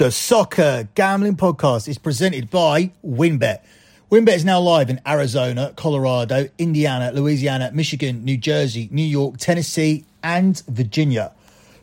The 0.00 0.10
Soccer 0.10 0.88
Gambling 0.94 1.36
Podcast 1.36 1.86
is 1.86 1.98
presented 1.98 2.48
by 2.48 2.90
WynnBET. 3.04 3.58
WynnBET 4.10 4.34
is 4.34 4.46
now 4.46 4.58
live 4.58 4.88
in 4.88 4.98
Arizona, 5.06 5.74
Colorado, 5.76 6.48
Indiana, 6.56 7.12
Louisiana, 7.12 7.70
Michigan, 7.74 8.24
New 8.24 8.38
Jersey, 8.38 8.88
New 8.90 9.04
York, 9.04 9.36
Tennessee, 9.36 10.06
and 10.22 10.62
Virginia. 10.68 11.32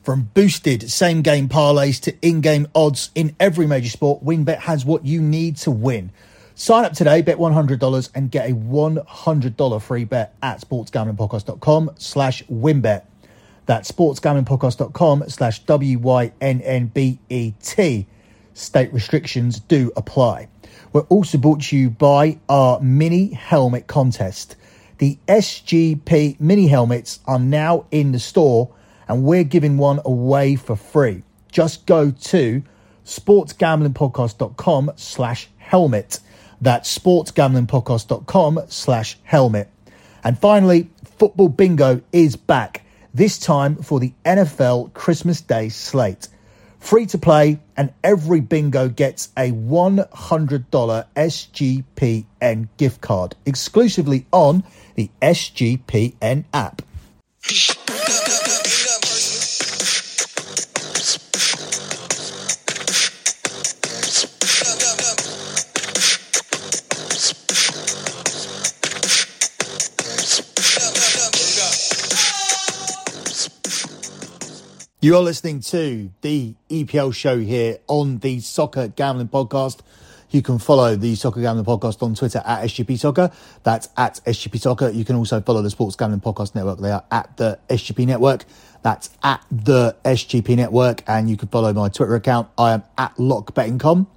From 0.02 0.32
boosted 0.34 0.90
same 0.90 1.22
game 1.22 1.48
parlays 1.48 2.02
to 2.02 2.16
in 2.24 2.42
game 2.42 2.68
odds 2.74 3.12
in 3.14 3.36
every 3.40 3.68
major 3.68 3.90
sport, 3.90 4.26
WynnBET 4.26 4.62
has 4.62 4.84
what 4.84 5.06
you 5.06 5.22
need 5.22 5.58
to 5.58 5.70
win. 5.70 6.10
Sign 6.56 6.86
up 6.86 6.94
today, 6.94 7.22
bet 7.22 7.38
$100 7.38 8.10
and 8.16 8.32
get 8.32 8.50
a 8.50 8.54
$100 8.56 9.82
free 9.84 10.06
bet 10.06 10.34
at 10.42 10.60
sportsgamblingpodcast.com 10.60 11.92
slash 12.00 12.44
wynnbet. 12.46 13.04
That's 13.68 13.92
sportsgamblingpodcast.com 13.92 15.26
slash 15.30 15.60
W-Y-N-N-B-E-T. 15.60 16.08
State 18.54 18.94
restrictions 18.94 19.60
do 19.60 19.92
apply. 19.96 20.48
We're 20.94 21.02
also 21.02 21.38
brought 21.38 21.62
to 21.64 21.78
you 21.78 21.92
by 21.92 22.40
our 22.50 22.80
mini 22.82 23.34
helmet 23.34 23.86
contest. 23.86 24.56
The 24.98 25.20
SGP 25.28 26.40
mini 26.40 26.68
helmets 26.68 27.20
are 27.28 27.38
now 27.38 27.86
in 27.92 28.14
the 28.14 28.20
store 28.20 28.74
and 29.08 29.24
we're 29.24 29.44
giving 29.44 29.78
one 29.78 30.00
away 30.06 30.56
for 30.56 30.76
free. 30.76 31.22
Just 31.52 31.86
go 31.86 32.10
to 32.12 32.64
sportsgamblingpodcast.com 33.06 34.92
slash 34.96 35.50
helmet. 35.58 36.20
That's 36.62 36.98
sportsgamblingpodcast.com 36.98 38.62
slash 38.68 39.18
helmet. 39.24 39.70
And 40.24 40.40
finally, 40.40 40.90
football 41.04 41.50
bingo 41.50 42.02
is 42.12 42.36
back, 42.36 42.84
this 43.18 43.40
time 43.40 43.78
for 43.78 44.00
the 44.00 44.14
NFL 44.24 44.94
Christmas 44.94 45.42
Day 45.42 45.70
slate. 45.70 46.28
Free 46.78 47.08
to 47.08 47.18
play, 47.18 47.60
and 47.76 47.92
every 48.04 48.42
bingo 48.42 48.90
gets 48.90 49.30
a 49.36 49.52
$100 49.52 51.06
SGPN 51.16 52.68
gift 52.78 53.02
card 53.02 53.36
exclusively 53.44 54.28
on 54.32 54.64
the 54.94 55.10
SGPN 55.20 56.46
app. 56.54 56.84
You 75.00 75.16
are 75.16 75.22
listening 75.22 75.60
to 75.60 76.10
the 76.22 76.56
EPL 76.72 77.14
show 77.14 77.38
here 77.38 77.78
on 77.86 78.18
the 78.18 78.40
Soccer 78.40 78.88
Gambling 78.88 79.28
Podcast. 79.28 79.82
You 80.32 80.42
can 80.42 80.58
follow 80.58 80.96
the 80.96 81.14
Soccer 81.14 81.40
Gambling 81.40 81.66
Podcast 81.68 82.02
on 82.02 82.16
Twitter 82.16 82.42
at 82.44 82.64
SGP 82.64 82.98
Soccer. 82.98 83.30
That's 83.62 83.90
at 83.96 84.20
SGP 84.26 84.60
Soccer. 84.60 84.90
You 84.90 85.06
can 85.06 85.16
also 85.16 85.40
follow 85.40 85.62
the 85.62 85.70
Sports 85.70 85.96
Gambling 85.96 86.22
Podcast 86.22 86.56
Network. 86.56 86.80
They 86.80 86.90
are 86.90 87.04
at 87.12 87.38
the 87.38 87.60
SGP 87.70 88.08
Network. 88.08 88.46
That's 88.82 89.12
at 89.22 89.46
the 89.52 89.96
SGP 90.04 90.56
Network. 90.56 91.04
And 91.06 91.30
you 91.30 91.38
can 91.38 91.50
follow 91.50 91.72
my 91.74 91.90
Twitter 91.90 92.16
account. 92.16 92.50
I 92.58 92.72
am 92.72 92.84
at 92.98 93.16
LockBettingCom. 93.18 94.08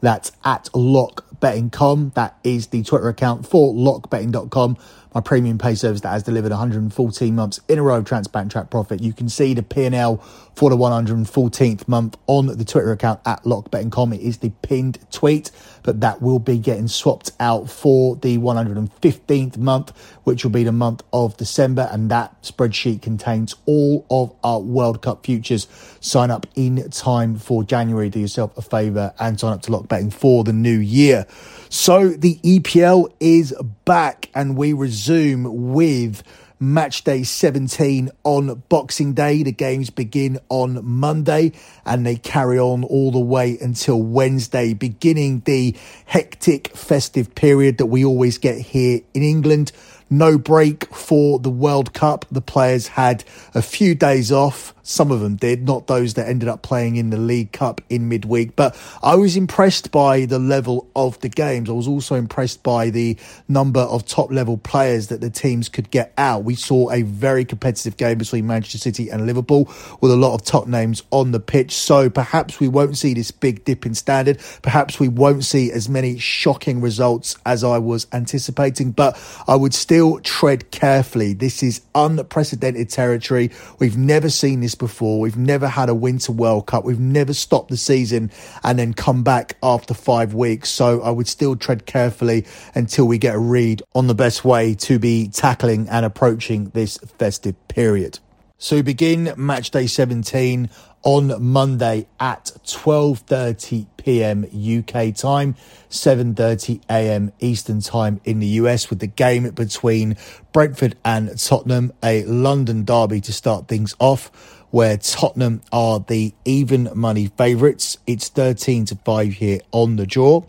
That's 0.00 0.32
at 0.42 0.70
LockBettingCom. 0.72 2.14
That 2.14 2.38
is 2.44 2.68
the 2.68 2.82
Twitter 2.82 3.10
account 3.10 3.46
for 3.46 3.74
LockBetting.com 3.74 4.78
my 5.14 5.20
premium 5.20 5.58
pay 5.58 5.74
service 5.74 6.00
that 6.02 6.10
has 6.10 6.22
delivered 6.22 6.50
114 6.50 7.34
months 7.34 7.60
in 7.68 7.78
a 7.78 7.82
row 7.82 7.96
of 7.96 8.04
transparent 8.04 8.52
track 8.52 8.70
profit. 8.70 9.00
You 9.00 9.12
can 9.12 9.28
see 9.28 9.54
the 9.54 9.62
P&L 9.62 10.22
for 10.60 10.68
the 10.68 10.76
114th 10.76 11.88
month 11.88 12.18
on 12.26 12.44
the 12.44 12.66
Twitter 12.66 12.92
account 12.92 13.18
at 13.24 13.42
lockbettingcom. 13.44 14.14
It 14.14 14.20
is 14.20 14.36
the 14.38 14.50
pinned 14.60 14.98
tweet, 15.10 15.50
but 15.82 16.02
that 16.02 16.20
will 16.20 16.38
be 16.38 16.58
getting 16.58 16.86
swapped 16.86 17.30
out 17.40 17.70
for 17.70 18.16
the 18.16 18.36
115th 18.36 19.56
month, 19.56 19.98
which 20.24 20.44
will 20.44 20.50
be 20.50 20.64
the 20.64 20.70
month 20.70 21.02
of 21.14 21.34
December. 21.38 21.88
And 21.90 22.10
that 22.10 22.42
spreadsheet 22.42 23.00
contains 23.00 23.54
all 23.64 24.04
of 24.10 24.34
our 24.44 24.60
World 24.60 25.00
Cup 25.00 25.24
futures. 25.24 25.66
Sign 26.00 26.30
up 26.30 26.46
in 26.54 26.90
time 26.90 27.38
for 27.38 27.64
January. 27.64 28.10
Do 28.10 28.20
yourself 28.20 28.54
a 28.58 28.60
favour 28.60 29.14
and 29.18 29.40
sign 29.40 29.54
up 29.54 29.62
to 29.62 29.72
lock 29.72 29.88
betting 29.88 30.10
for 30.10 30.44
the 30.44 30.52
new 30.52 30.78
year. 30.78 31.26
So 31.70 32.10
the 32.10 32.36
EPL 32.44 33.10
is 33.18 33.54
back 33.86 34.28
and 34.34 34.58
we 34.58 34.74
resume 34.74 35.72
with 35.72 36.22
match 36.60 37.04
day 37.04 37.22
17 37.22 38.10
on 38.22 38.62
Boxing 38.68 39.14
Day. 39.14 39.42
The 39.42 39.50
games 39.50 39.88
begin 39.88 40.38
on 40.50 40.84
Monday 40.84 41.52
and 41.86 42.06
they 42.06 42.16
carry 42.16 42.58
on 42.58 42.84
all 42.84 43.10
the 43.10 43.18
way 43.18 43.58
until 43.58 44.00
Wednesday, 44.00 44.74
beginning 44.74 45.40
the 45.46 45.74
hectic 46.04 46.68
festive 46.76 47.34
period 47.34 47.78
that 47.78 47.86
we 47.86 48.04
always 48.04 48.36
get 48.36 48.58
here 48.58 49.00
in 49.14 49.22
England. 49.22 49.72
No 50.10 50.36
break 50.36 50.84
for 50.94 51.38
the 51.38 51.50
World 51.50 51.94
Cup. 51.94 52.26
The 52.30 52.42
players 52.42 52.88
had 52.88 53.24
a 53.54 53.62
few 53.62 53.94
days 53.94 54.30
off 54.30 54.74
some 54.82 55.10
of 55.10 55.20
them 55.20 55.36
did, 55.36 55.66
not 55.66 55.86
those 55.86 56.14
that 56.14 56.28
ended 56.28 56.48
up 56.48 56.62
playing 56.62 56.96
in 56.96 57.10
the 57.10 57.16
League 57.16 57.52
Cup 57.52 57.80
in 57.88 58.08
midweek. 58.08 58.56
But 58.56 58.76
I 59.02 59.14
was 59.16 59.36
impressed 59.36 59.90
by 59.90 60.26
the 60.26 60.38
level 60.38 60.88
of 60.96 61.18
the 61.20 61.28
games. 61.28 61.68
I 61.68 61.72
was 61.72 61.88
also 61.88 62.14
impressed 62.14 62.62
by 62.62 62.90
the 62.90 63.16
number 63.48 63.80
of 63.80 64.06
top 64.06 64.30
level 64.30 64.56
players 64.56 65.08
that 65.08 65.20
the 65.20 65.30
teams 65.30 65.68
could 65.68 65.90
get 65.90 66.12
out. 66.16 66.44
We 66.44 66.54
saw 66.54 66.90
a 66.90 67.02
very 67.02 67.44
competitive 67.44 67.96
game 67.96 68.18
between 68.18 68.46
Manchester 68.46 68.78
City 68.78 69.10
and 69.10 69.26
Liverpool 69.26 69.70
with 70.00 70.10
a 70.10 70.16
lot 70.16 70.34
of 70.34 70.44
top 70.44 70.66
names 70.66 71.02
on 71.10 71.32
the 71.32 71.40
pitch. 71.40 71.72
So 71.72 72.10
perhaps 72.10 72.60
we 72.60 72.68
won't 72.68 72.96
see 72.96 73.14
this 73.14 73.30
big 73.30 73.64
dip 73.64 73.86
in 73.86 73.94
standard. 73.94 74.40
Perhaps 74.62 74.98
we 74.98 75.08
won't 75.08 75.44
see 75.44 75.70
as 75.70 75.88
many 75.88 76.18
shocking 76.18 76.80
results 76.80 77.36
as 77.46 77.64
I 77.64 77.78
was 77.78 78.06
anticipating, 78.12 78.92
but 78.92 79.18
I 79.46 79.56
would 79.56 79.74
still 79.74 80.20
tread 80.20 80.70
carefully. 80.70 81.32
This 81.32 81.62
is 81.62 81.82
unprecedented 81.94 82.88
territory. 82.90 83.50
We've 83.78 83.96
never 83.96 84.30
seen 84.30 84.60
this 84.60 84.69
before. 84.74 85.20
We've 85.20 85.36
never 85.36 85.68
had 85.68 85.88
a 85.88 85.94
Winter 85.94 86.32
World 86.32 86.66
Cup. 86.66 86.84
We've 86.84 87.00
never 87.00 87.32
stopped 87.32 87.70
the 87.70 87.76
season 87.76 88.30
and 88.62 88.78
then 88.78 88.94
come 88.94 89.22
back 89.22 89.56
after 89.62 89.94
five 89.94 90.34
weeks. 90.34 90.68
So 90.70 91.02
I 91.02 91.10
would 91.10 91.28
still 91.28 91.56
tread 91.56 91.86
carefully 91.86 92.46
until 92.74 93.06
we 93.06 93.18
get 93.18 93.34
a 93.34 93.38
read 93.38 93.82
on 93.94 94.06
the 94.06 94.14
best 94.14 94.44
way 94.44 94.74
to 94.74 94.98
be 94.98 95.28
tackling 95.28 95.88
and 95.88 96.04
approaching 96.04 96.70
this 96.70 96.98
festive 97.18 97.56
period. 97.68 98.18
So 98.62 98.76
we 98.76 98.82
begin 98.82 99.32
match 99.38 99.70
day 99.70 99.86
17 99.86 100.68
on 101.02 101.42
Monday 101.42 102.06
at 102.18 102.52
12:30 102.66 103.86
p.m. 103.96 104.44
UK 104.44 105.14
time, 105.14 105.54
7:30 105.88 106.82
a.m. 106.90 107.32
Eastern 107.40 107.80
time 107.80 108.20
in 108.24 108.38
the 108.38 108.46
US 108.46 108.90
with 108.90 108.98
the 108.98 109.06
game 109.06 109.48
between 109.50 110.16
Brentford 110.52 110.96
and 111.04 111.38
Tottenham, 111.38 111.92
a 112.02 112.24
London 112.24 112.84
derby 112.84 113.22
to 113.22 113.32
start 113.32 113.66
things 113.66 113.96
off 113.98 114.30
where 114.70 114.96
Tottenham 114.96 115.62
are 115.72 116.00
the 116.00 116.32
even 116.44 116.88
money 116.94 117.26
favourites. 117.36 117.98
It's 118.06 118.28
13 118.28 118.86
to 118.86 118.96
5 118.96 119.32
here 119.34 119.60
on 119.72 119.96
the 119.96 120.06
draw, 120.06 120.42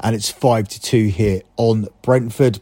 and 0.00 0.14
it's 0.14 0.30
5 0.30 0.68
to 0.68 0.80
2 0.80 1.06
here 1.08 1.42
on 1.56 1.86
Brentford. 2.02 2.60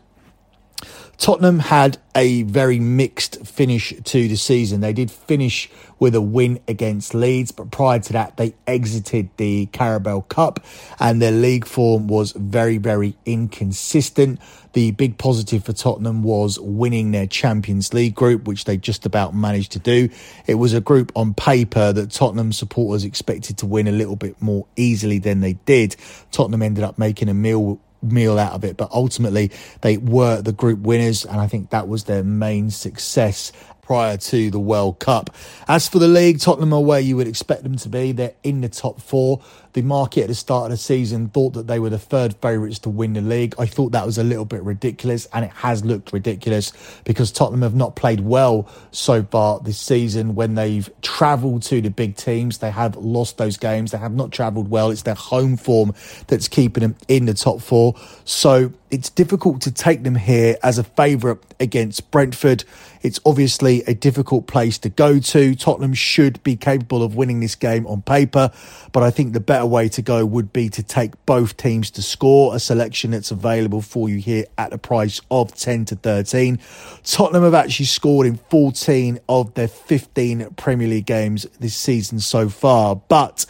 Tottenham 1.18 1.60
had 1.60 1.98
a 2.14 2.42
very 2.42 2.78
mixed 2.78 3.46
finish 3.46 3.92
to 4.04 4.28
the 4.28 4.36
season. 4.36 4.80
They 4.80 4.92
did 4.92 5.10
finish 5.10 5.70
with 5.98 6.14
a 6.14 6.20
win 6.20 6.60
against 6.68 7.14
Leeds, 7.14 7.52
but 7.52 7.70
prior 7.70 7.98
to 7.98 8.12
that, 8.12 8.36
they 8.36 8.54
exited 8.66 9.30
the 9.38 9.66
Carabao 9.66 10.20
Cup 10.22 10.64
and 11.00 11.20
their 11.20 11.32
league 11.32 11.66
form 11.66 12.06
was 12.06 12.32
very, 12.32 12.76
very 12.78 13.16
inconsistent. 13.24 14.40
The 14.74 14.90
big 14.90 15.16
positive 15.16 15.64
for 15.64 15.72
Tottenham 15.72 16.22
was 16.22 16.60
winning 16.60 17.12
their 17.12 17.26
Champions 17.26 17.94
League 17.94 18.14
group, 18.14 18.46
which 18.46 18.66
they 18.66 18.76
just 18.76 19.06
about 19.06 19.34
managed 19.34 19.72
to 19.72 19.78
do. 19.78 20.10
It 20.46 20.56
was 20.56 20.74
a 20.74 20.82
group 20.82 21.12
on 21.14 21.32
paper 21.32 21.94
that 21.94 22.10
Tottenham 22.10 22.52
supporters 22.52 23.04
expected 23.04 23.56
to 23.58 23.66
win 23.66 23.88
a 23.88 23.92
little 23.92 24.16
bit 24.16 24.40
more 24.42 24.66
easily 24.76 25.18
than 25.18 25.40
they 25.40 25.54
did. 25.54 25.96
Tottenham 26.30 26.62
ended 26.62 26.84
up 26.84 26.98
making 26.98 27.30
a 27.30 27.34
meal 27.34 27.80
meal 28.02 28.38
out 28.38 28.52
of 28.52 28.64
it. 28.64 28.76
But 28.76 28.90
ultimately, 28.92 29.50
they 29.80 29.96
were 29.96 30.42
the 30.42 30.52
group 30.52 30.80
winners, 30.80 31.24
and 31.24 31.40
I 31.40 31.46
think 31.46 31.70
that 31.70 31.88
was 31.88 32.04
their 32.04 32.22
main 32.22 32.70
success 32.70 33.52
prior 33.86 34.16
to 34.16 34.50
the 34.50 34.58
World 34.58 34.98
Cup. 34.98 35.30
As 35.68 35.88
for 35.88 36.00
the 36.00 36.08
league, 36.08 36.40
Tottenham 36.40 36.72
are 36.72 36.80
where 36.80 36.98
you 36.98 37.16
would 37.16 37.28
expect 37.28 37.62
them 37.62 37.76
to 37.76 37.88
be. 37.88 38.10
They're 38.10 38.34
in 38.42 38.60
the 38.60 38.68
top 38.68 39.00
four. 39.00 39.40
The 39.74 39.82
market 39.82 40.22
at 40.22 40.28
the 40.28 40.34
start 40.34 40.64
of 40.64 40.70
the 40.70 40.76
season 40.76 41.28
thought 41.28 41.52
that 41.52 41.68
they 41.68 41.78
were 41.78 41.90
the 41.90 41.98
third 41.98 42.34
favourites 42.42 42.80
to 42.80 42.90
win 42.90 43.12
the 43.12 43.20
league. 43.20 43.54
I 43.58 43.66
thought 43.66 43.92
that 43.92 44.04
was 44.04 44.18
a 44.18 44.24
little 44.24 44.44
bit 44.44 44.62
ridiculous, 44.62 45.28
and 45.32 45.44
it 45.44 45.52
has 45.52 45.84
looked 45.84 46.12
ridiculous 46.12 46.72
because 47.04 47.30
Tottenham 47.30 47.62
have 47.62 47.76
not 47.76 47.94
played 47.94 48.20
well 48.20 48.68
so 48.90 49.22
far 49.22 49.60
this 49.60 49.78
season. 49.78 50.34
When 50.34 50.56
they've 50.56 50.90
travelled 51.02 51.62
to 51.64 51.80
the 51.80 51.90
big 51.90 52.16
teams, 52.16 52.58
they 52.58 52.70
have 52.70 52.96
lost 52.96 53.38
those 53.38 53.56
games. 53.56 53.92
They 53.92 53.98
have 53.98 54.14
not 54.14 54.32
travelled 54.32 54.68
well. 54.68 54.90
It's 54.90 55.02
their 55.02 55.14
home 55.14 55.56
form 55.56 55.92
that's 56.26 56.48
keeping 56.48 56.80
them 56.80 56.96
in 57.06 57.26
the 57.26 57.34
top 57.34 57.60
four. 57.60 57.94
So 58.24 58.72
it's 58.90 59.10
difficult 59.10 59.60
to 59.62 59.70
take 59.70 60.04
them 60.04 60.14
here 60.14 60.56
as 60.62 60.78
a 60.78 60.84
favourite 60.84 61.38
against 61.60 62.10
Brentford 62.10 62.64
It's 63.06 63.20
obviously 63.24 63.84
a 63.86 63.94
difficult 63.94 64.48
place 64.48 64.78
to 64.78 64.88
go 64.88 65.20
to. 65.20 65.54
Tottenham 65.54 65.94
should 65.94 66.42
be 66.42 66.56
capable 66.56 67.04
of 67.04 67.14
winning 67.14 67.38
this 67.38 67.54
game 67.54 67.86
on 67.86 68.02
paper, 68.02 68.50
but 68.90 69.04
I 69.04 69.12
think 69.12 69.32
the 69.32 69.38
better 69.38 69.64
way 69.64 69.88
to 69.90 70.02
go 70.02 70.26
would 70.26 70.52
be 70.52 70.68
to 70.70 70.82
take 70.82 71.12
both 71.24 71.56
teams 71.56 71.88
to 71.92 72.02
score, 72.02 72.56
a 72.56 72.58
selection 72.58 73.12
that's 73.12 73.30
available 73.30 73.80
for 73.80 74.08
you 74.08 74.18
here 74.18 74.46
at 74.58 74.70
the 74.70 74.78
price 74.78 75.20
of 75.30 75.54
10 75.54 75.84
to 75.84 75.94
13. 75.94 76.58
Tottenham 77.04 77.44
have 77.44 77.54
actually 77.54 77.86
scored 77.86 78.26
in 78.26 78.38
14 78.50 79.20
of 79.28 79.54
their 79.54 79.68
15 79.68 80.54
Premier 80.56 80.88
League 80.88 81.06
games 81.06 81.46
this 81.60 81.76
season 81.76 82.18
so 82.18 82.48
far, 82.48 82.96
but 82.96 83.46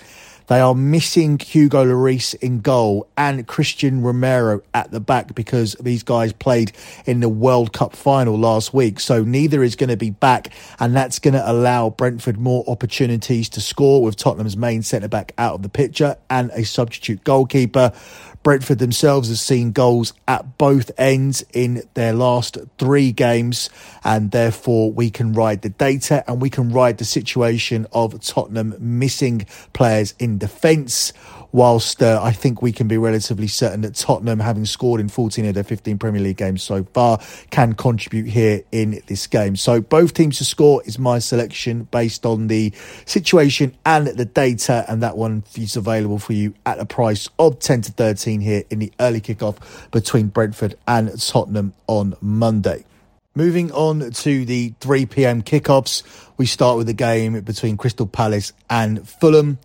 they 0.48 0.60
are 0.60 0.74
missing 0.74 1.38
Hugo 1.38 1.84
Lloris 1.84 2.34
in 2.34 2.60
goal 2.60 3.08
and 3.16 3.46
Christian 3.46 4.02
Romero 4.02 4.62
at 4.74 4.90
the 4.90 5.00
back 5.00 5.34
because 5.34 5.74
these 5.80 6.02
guys 6.02 6.32
played 6.32 6.72
in 7.04 7.20
the 7.20 7.28
World 7.28 7.72
Cup 7.72 7.94
final 7.96 8.38
last 8.38 8.72
week. 8.72 9.00
So 9.00 9.24
neither 9.24 9.62
is 9.62 9.76
going 9.76 9.90
to 9.90 9.96
be 9.96 10.10
back, 10.10 10.52
and 10.78 10.94
that's 10.94 11.18
going 11.18 11.34
to 11.34 11.50
allow 11.50 11.90
Brentford 11.90 12.38
more 12.38 12.64
opportunities 12.68 13.48
to 13.50 13.60
score 13.60 14.02
with 14.02 14.16
Tottenham's 14.16 14.56
main 14.56 14.82
centre 14.82 15.08
back 15.08 15.32
out 15.38 15.54
of 15.54 15.62
the 15.62 15.68
picture 15.68 16.16
and 16.30 16.50
a 16.52 16.64
substitute 16.64 17.24
goalkeeper. 17.24 17.92
Brentford 18.46 18.78
themselves 18.78 19.28
have 19.28 19.40
seen 19.40 19.72
goals 19.72 20.12
at 20.28 20.56
both 20.56 20.92
ends 20.96 21.44
in 21.52 21.82
their 21.94 22.12
last 22.12 22.56
three 22.78 23.10
games, 23.10 23.70
and 24.04 24.30
therefore 24.30 24.92
we 24.92 25.10
can 25.10 25.32
ride 25.32 25.62
the 25.62 25.68
data 25.70 26.22
and 26.30 26.40
we 26.40 26.48
can 26.48 26.70
ride 26.70 26.98
the 26.98 27.04
situation 27.04 27.88
of 27.90 28.20
Tottenham 28.20 28.76
missing 28.78 29.48
players 29.72 30.14
in 30.20 30.38
defence 30.38 31.12
whilst 31.56 32.02
uh, 32.02 32.20
I 32.22 32.32
think 32.32 32.60
we 32.60 32.70
can 32.70 32.86
be 32.86 32.98
relatively 32.98 33.46
certain 33.46 33.80
that 33.80 33.94
Tottenham, 33.94 34.40
having 34.40 34.66
scored 34.66 35.00
in 35.00 35.08
14 35.08 35.46
of 35.46 35.54
their 35.54 35.64
15 35.64 35.96
Premier 35.96 36.20
League 36.20 36.36
games 36.36 36.62
so 36.62 36.84
far, 36.84 37.18
can 37.48 37.72
contribute 37.72 38.28
here 38.28 38.62
in 38.72 39.00
this 39.06 39.26
game. 39.26 39.56
So 39.56 39.80
both 39.80 40.12
teams 40.12 40.36
to 40.36 40.44
score 40.44 40.82
is 40.84 40.98
my 40.98 41.18
selection 41.18 41.84
based 41.84 42.26
on 42.26 42.48
the 42.48 42.74
situation 43.06 43.74
and 43.86 44.06
the 44.06 44.26
data, 44.26 44.84
and 44.86 45.02
that 45.02 45.16
one 45.16 45.44
is 45.56 45.76
available 45.76 46.18
for 46.18 46.34
you 46.34 46.52
at 46.66 46.78
a 46.78 46.84
price 46.84 47.26
of 47.38 47.58
10 47.58 47.80
to 47.82 47.92
13 47.92 48.42
here 48.42 48.64
in 48.68 48.78
the 48.78 48.92
early 49.00 49.22
kickoff 49.22 49.56
between 49.90 50.26
Brentford 50.26 50.74
and 50.86 51.18
Tottenham 51.18 51.72
on 51.86 52.16
Monday. 52.20 52.84
Moving 53.34 53.72
on 53.72 54.10
to 54.10 54.44
the 54.44 54.74
3 54.80 55.06
p.m. 55.06 55.40
kickoffs, 55.40 56.02
we 56.36 56.44
start 56.44 56.76
with 56.76 56.86
the 56.86 56.92
game 56.92 57.40
between 57.40 57.78
Crystal 57.78 58.06
Palace 58.06 58.52
and 58.68 59.08
Fulham 59.08 59.58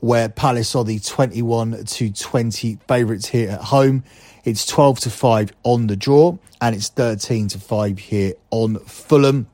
where 0.00 0.28
Palace 0.28 0.74
are 0.74 0.84
the 0.84 0.98
21 0.98 1.84
to 1.84 2.12
20 2.12 2.78
favourites 2.86 3.28
here 3.28 3.50
at 3.50 3.60
home. 3.60 4.04
It's 4.44 4.64
12 4.66 5.00
to 5.00 5.10
5 5.10 5.52
on 5.64 5.86
the 5.88 5.96
draw, 5.96 6.38
and 6.60 6.74
it's 6.74 6.88
13 6.88 7.48
to 7.48 7.58
5 7.58 7.98
here 7.98 8.34
on 8.50 8.78
Fulham. 8.80 9.48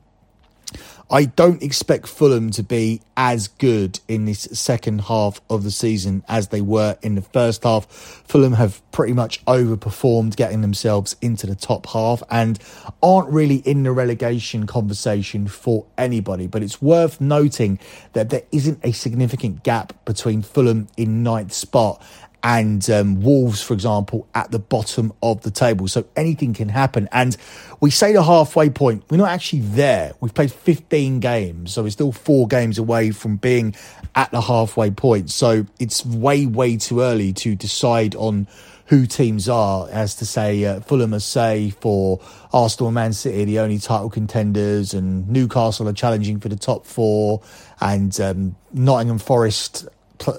I 1.09 1.25
don't 1.25 1.61
expect 1.61 2.07
Fulham 2.07 2.49
to 2.51 2.63
be 2.63 3.01
as 3.15 3.47
good 3.47 3.99
in 4.07 4.25
this 4.25 4.41
second 4.53 5.01
half 5.01 5.39
of 5.51 5.63
the 5.63 5.69
season 5.69 6.23
as 6.27 6.47
they 6.47 6.61
were 6.61 6.97
in 7.03 7.13
the 7.13 7.21
first 7.21 7.63
half. 7.63 7.85
Fulham 7.85 8.53
have 8.53 8.81
pretty 8.91 9.13
much 9.13 9.45
overperformed, 9.45 10.35
getting 10.35 10.61
themselves 10.61 11.15
into 11.21 11.45
the 11.45 11.55
top 11.55 11.85
half 11.85 12.23
and 12.31 12.57
aren't 13.03 13.29
really 13.29 13.57
in 13.57 13.83
the 13.83 13.91
relegation 13.91 14.65
conversation 14.65 15.47
for 15.47 15.85
anybody. 15.95 16.47
But 16.47 16.63
it's 16.63 16.81
worth 16.81 17.21
noting 17.21 17.77
that 18.13 18.31
there 18.31 18.43
isn't 18.51 18.79
a 18.83 18.91
significant 18.91 19.63
gap 19.63 19.93
between 20.05 20.41
Fulham 20.41 20.87
in 20.97 21.21
ninth 21.21 21.53
spot 21.53 22.01
and 22.45 22.87
um, 22.91 23.23
Wolves, 23.23 23.63
for 23.63 23.73
example, 23.73 24.27
at 24.35 24.51
the 24.51 24.59
bottom 24.59 25.11
of 25.23 25.41
the 25.41 25.49
table. 25.49 25.87
So 25.87 26.05
anything 26.15 26.53
can 26.53 26.69
happen. 26.69 27.09
And 27.11 27.35
we 27.79 27.89
say 27.89 28.13
the 28.13 28.21
halfway 28.21 28.69
point, 28.69 29.03
we're 29.09 29.17
not 29.17 29.29
actually 29.29 29.61
there. 29.61 30.13
We've 30.19 30.33
played 30.33 30.51
15 30.51 31.21
games, 31.21 31.73
so 31.73 31.81
we're 31.81 31.89
still 31.89 32.11
four 32.11 32.47
games 32.47 32.77
away 32.77 33.09
from 33.09 33.37
being 33.37 33.75
at 34.13 34.29
the 34.29 34.41
halfway 34.41 34.91
point. 34.91 35.31
So 35.31 35.65
it's 35.79 36.05
way, 36.05 36.45
way 36.45 36.77
too 36.77 37.01
early 37.01 37.33
to 37.33 37.55
decide 37.55 38.13
on 38.13 38.45
who 38.85 39.07
teams 39.07 39.49
are, 39.49 39.89
as 39.89 40.13
to 40.17 40.27
say 40.27 40.63
uh, 40.65 40.79
Fulham 40.81 41.15
are 41.15 41.19
say 41.19 41.71
for 41.71 42.19
Arsenal 42.53 42.89
and 42.89 42.93
Man 42.93 43.13
City, 43.13 43.43
the 43.45 43.57
only 43.57 43.79
title 43.79 44.11
contenders, 44.11 44.93
and 44.93 45.27
Newcastle 45.27 45.89
are 45.89 45.93
challenging 45.93 46.39
for 46.39 46.49
the 46.49 46.55
top 46.55 46.85
four, 46.85 47.41
and 47.81 48.21
um, 48.21 48.55
Nottingham 48.71 49.17
Forest 49.17 49.87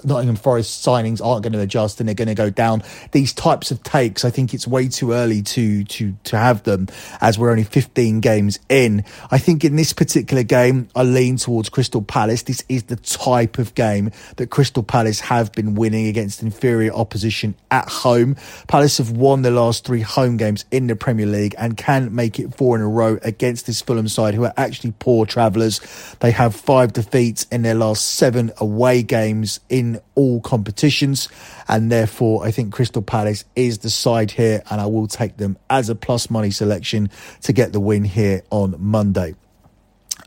Nottingham 0.03 0.35
Forest 0.35 0.85
signings 0.85 1.23
aren't 1.23 1.43
going 1.43 1.53
to 1.53 1.59
adjust 1.59 1.99
and 1.99 2.07
they're 2.07 2.15
going 2.15 2.27
to 2.27 2.35
go 2.35 2.49
down. 2.49 2.83
These 3.11 3.33
types 3.33 3.71
of 3.71 3.83
takes, 3.83 4.25
I 4.25 4.29
think 4.29 4.53
it's 4.53 4.67
way 4.67 4.87
too 4.87 5.11
early 5.13 5.41
to 5.41 5.83
to 5.83 6.15
to 6.25 6.37
have 6.37 6.63
them 6.63 6.87
as 7.21 7.37
we're 7.37 7.51
only 7.51 7.63
15 7.63 8.19
games 8.19 8.59
in. 8.69 9.03
I 9.31 9.37
think 9.37 9.63
in 9.63 9.75
this 9.75 9.93
particular 9.93 10.43
game, 10.43 10.89
I 10.95 11.03
lean 11.03 11.37
towards 11.37 11.69
Crystal 11.69 12.01
Palace. 12.01 12.43
This 12.43 12.63
is 12.69 12.83
the 12.83 12.95
type 12.95 13.57
of 13.57 13.75
game 13.75 14.11
that 14.37 14.49
Crystal 14.49 14.83
Palace 14.83 15.19
have 15.21 15.51
been 15.51 15.75
winning 15.75 16.07
against 16.07 16.41
inferior 16.41 16.93
opposition 16.93 17.55
at 17.71 17.87
home. 17.89 18.35
Palace 18.67 18.97
have 18.97 19.11
won 19.11 19.41
the 19.41 19.51
last 19.51 19.85
three 19.85 20.01
home 20.01 20.37
games 20.37 20.65
in 20.71 20.87
the 20.87 20.95
Premier 20.95 21.25
League 21.25 21.55
and 21.57 21.77
can 21.77 22.13
make 22.13 22.39
it 22.39 22.55
four 22.55 22.75
in 22.75 22.81
a 22.81 22.87
row 22.87 23.17
against 23.23 23.65
this 23.65 23.81
Fulham 23.81 24.07
side, 24.07 24.33
who 24.33 24.43
are 24.43 24.53
actually 24.57 24.93
poor 24.99 25.25
travellers. 25.25 25.79
They 26.19 26.31
have 26.31 26.55
five 26.55 26.93
defeats 26.93 27.45
in 27.51 27.61
their 27.61 27.75
last 27.75 28.05
seven 28.15 28.51
away 28.57 29.03
games 29.03 29.59
in 29.69 29.99
all 30.15 30.41
competitions. 30.41 31.29
And 31.67 31.91
therefore, 31.91 32.45
I 32.45 32.51
think 32.51 32.73
Crystal 32.73 33.01
Palace 33.01 33.45
is 33.55 33.79
the 33.79 33.89
side 33.89 34.31
here, 34.31 34.63
and 34.69 34.81
I 34.81 34.85
will 34.85 35.07
take 35.07 35.37
them 35.37 35.57
as 35.69 35.89
a 35.89 35.95
plus 35.95 36.29
money 36.29 36.51
selection 36.51 37.09
to 37.43 37.53
get 37.53 37.73
the 37.73 37.79
win 37.79 38.03
here 38.03 38.43
on 38.49 38.75
Monday. 38.79 39.35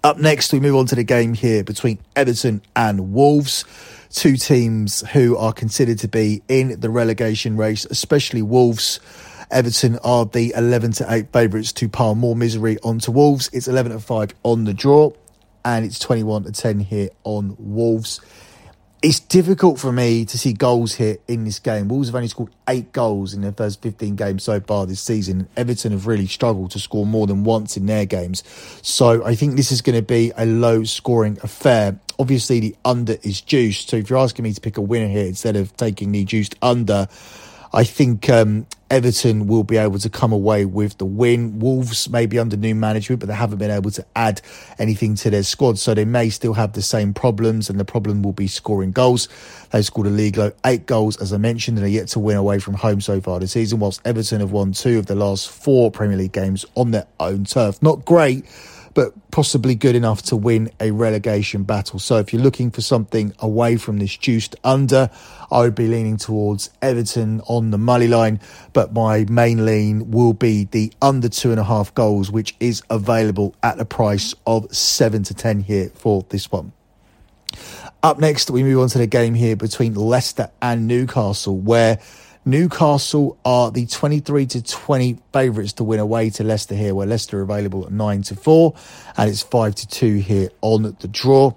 Up 0.02 0.18
next, 0.18 0.52
we 0.52 0.60
move 0.60 0.76
on 0.76 0.86
to 0.86 0.94
the 0.94 1.04
game 1.04 1.34
here 1.34 1.62
between 1.62 1.98
Everton 2.16 2.62
and 2.74 3.12
Wolves. 3.12 3.64
Two 4.10 4.36
teams 4.36 5.06
who 5.10 5.36
are 5.36 5.52
considered 5.52 5.98
to 6.00 6.08
be 6.08 6.42
in 6.48 6.80
the 6.80 6.88
relegation 6.88 7.56
race, 7.56 7.84
especially 7.84 8.42
Wolves. 8.42 8.98
Everton 9.50 9.98
are 9.98 10.24
the 10.24 10.54
11 10.56 10.92
to 10.92 11.12
8 11.12 11.32
favourites 11.32 11.72
to 11.72 11.88
pile 11.88 12.14
more 12.14 12.34
misery 12.34 12.78
onto 12.82 13.12
Wolves. 13.12 13.50
It's 13.52 13.68
11 13.68 13.92
to 13.92 14.00
5 14.00 14.34
on 14.42 14.64
the 14.64 14.72
draw, 14.72 15.12
and 15.64 15.84
it's 15.84 15.98
21 15.98 16.44
to 16.44 16.52
10 16.52 16.80
here 16.80 17.10
on 17.24 17.56
Wolves 17.58 18.20
it's 19.02 19.18
difficult 19.18 19.80
for 19.80 19.92
me 19.92 20.26
to 20.26 20.36
see 20.36 20.52
goals 20.52 20.94
here 20.94 21.16
in 21.26 21.44
this 21.44 21.58
game. 21.58 21.88
Wolves 21.88 22.08
have 22.08 22.14
only 22.14 22.28
scored 22.28 22.50
eight 22.68 22.92
goals 22.92 23.32
in 23.32 23.40
their 23.40 23.52
first 23.52 23.80
15 23.80 24.14
games 24.14 24.42
so 24.42 24.60
far 24.60 24.84
this 24.84 25.00
season. 25.00 25.48
Everton 25.56 25.92
have 25.92 26.06
really 26.06 26.26
struggled 26.26 26.70
to 26.72 26.78
score 26.78 27.06
more 27.06 27.26
than 27.26 27.42
once 27.42 27.78
in 27.78 27.86
their 27.86 28.04
games. 28.04 28.44
So 28.82 29.24
I 29.24 29.34
think 29.34 29.56
this 29.56 29.72
is 29.72 29.80
going 29.80 29.96
to 29.96 30.02
be 30.02 30.32
a 30.36 30.44
low 30.44 30.84
scoring 30.84 31.38
affair. 31.42 31.98
Obviously, 32.18 32.60
the 32.60 32.76
under 32.84 33.16
is 33.22 33.40
juiced. 33.40 33.88
So 33.88 33.96
if 33.96 34.10
you're 34.10 34.18
asking 34.18 34.42
me 34.42 34.52
to 34.52 34.60
pick 34.60 34.76
a 34.76 34.82
winner 34.82 35.08
here 35.08 35.26
instead 35.26 35.56
of 35.56 35.74
taking 35.78 36.12
the 36.12 36.22
juiced 36.24 36.56
under, 36.60 37.08
I 37.72 37.84
think 37.84 38.28
um, 38.28 38.66
Everton 38.90 39.46
will 39.46 39.62
be 39.62 39.76
able 39.76 40.00
to 40.00 40.10
come 40.10 40.32
away 40.32 40.64
with 40.64 40.98
the 40.98 41.04
win. 41.04 41.60
Wolves 41.60 42.10
may 42.10 42.26
be 42.26 42.38
under 42.38 42.56
new 42.56 42.74
management, 42.74 43.20
but 43.20 43.28
they 43.28 43.34
haven't 43.34 43.58
been 43.58 43.70
able 43.70 43.92
to 43.92 44.04
add 44.16 44.42
anything 44.78 45.14
to 45.14 45.30
their 45.30 45.44
squad, 45.44 45.78
so 45.78 45.94
they 45.94 46.04
may 46.04 46.28
still 46.28 46.54
have 46.54 46.72
the 46.72 46.82
same 46.82 47.14
problems, 47.14 47.70
and 47.70 47.78
the 47.78 47.84
problem 47.84 48.22
will 48.22 48.32
be 48.32 48.48
scoring 48.48 48.90
goals. 48.90 49.28
They've 49.70 49.84
scored 49.84 50.08
a 50.08 50.10
league 50.10 50.36
low 50.36 50.52
eight 50.66 50.86
goals, 50.86 51.16
as 51.18 51.32
I 51.32 51.36
mentioned, 51.36 51.78
and 51.78 51.86
are 51.86 51.90
yet 51.90 52.08
to 52.08 52.18
win 52.18 52.36
away 52.36 52.58
from 52.58 52.74
home 52.74 53.00
so 53.00 53.20
far 53.20 53.38
this 53.38 53.52
season, 53.52 53.78
whilst 53.78 54.00
Everton 54.04 54.40
have 54.40 54.50
won 54.50 54.72
two 54.72 54.98
of 54.98 55.06
the 55.06 55.14
last 55.14 55.48
four 55.48 55.92
Premier 55.92 56.16
League 56.16 56.32
games 56.32 56.66
on 56.74 56.90
their 56.90 57.06
own 57.20 57.44
turf. 57.44 57.80
Not 57.82 58.04
great 58.04 58.44
but 58.94 59.12
possibly 59.30 59.74
good 59.74 59.94
enough 59.94 60.22
to 60.22 60.36
win 60.36 60.70
a 60.80 60.90
relegation 60.90 61.62
battle. 61.62 61.98
So 61.98 62.16
if 62.18 62.32
you're 62.32 62.42
looking 62.42 62.70
for 62.70 62.80
something 62.80 63.32
away 63.38 63.76
from 63.76 63.98
this 63.98 64.16
juiced 64.16 64.56
under, 64.64 65.10
I 65.50 65.60
would 65.60 65.74
be 65.74 65.86
leaning 65.86 66.16
towards 66.16 66.70
Everton 66.82 67.40
on 67.46 67.70
the 67.70 67.78
money 67.78 68.08
line, 68.08 68.40
but 68.72 68.92
my 68.92 69.24
main 69.28 69.64
lean 69.64 70.10
will 70.10 70.32
be 70.32 70.64
the 70.64 70.92
under 71.00 71.28
two 71.28 71.50
and 71.50 71.60
a 71.60 71.64
half 71.64 71.94
goals, 71.94 72.30
which 72.30 72.56
is 72.60 72.82
available 72.90 73.54
at 73.62 73.78
the 73.78 73.84
price 73.84 74.34
of 74.46 74.74
seven 74.74 75.22
to 75.24 75.34
ten 75.34 75.60
here 75.60 75.90
for 75.94 76.24
this 76.28 76.50
one. 76.50 76.72
Up 78.02 78.18
next, 78.18 78.50
we 78.50 78.62
move 78.62 78.80
on 78.80 78.88
to 78.88 78.98
the 78.98 79.06
game 79.06 79.34
here 79.34 79.56
between 79.56 79.94
Leicester 79.94 80.50
and 80.62 80.86
Newcastle, 80.86 81.56
where 81.56 81.98
Newcastle 82.50 83.38
are 83.44 83.70
the 83.70 83.86
23 83.86 84.44
to 84.46 84.60
20 84.60 85.18
favourites 85.32 85.72
to 85.74 85.84
win 85.84 86.00
away 86.00 86.30
to 86.30 86.42
Leicester 86.42 86.74
here, 86.74 86.96
where 86.96 87.06
Leicester 87.06 87.38
are 87.38 87.42
available 87.42 87.86
at 87.86 87.92
9 87.92 88.22
to 88.22 88.34
4, 88.34 88.74
and 89.16 89.30
it's 89.30 89.42
5 89.42 89.74
to 89.76 89.86
2 89.86 90.16
here 90.16 90.50
on 90.60 90.82
the 90.82 91.08
draw. 91.08 91.54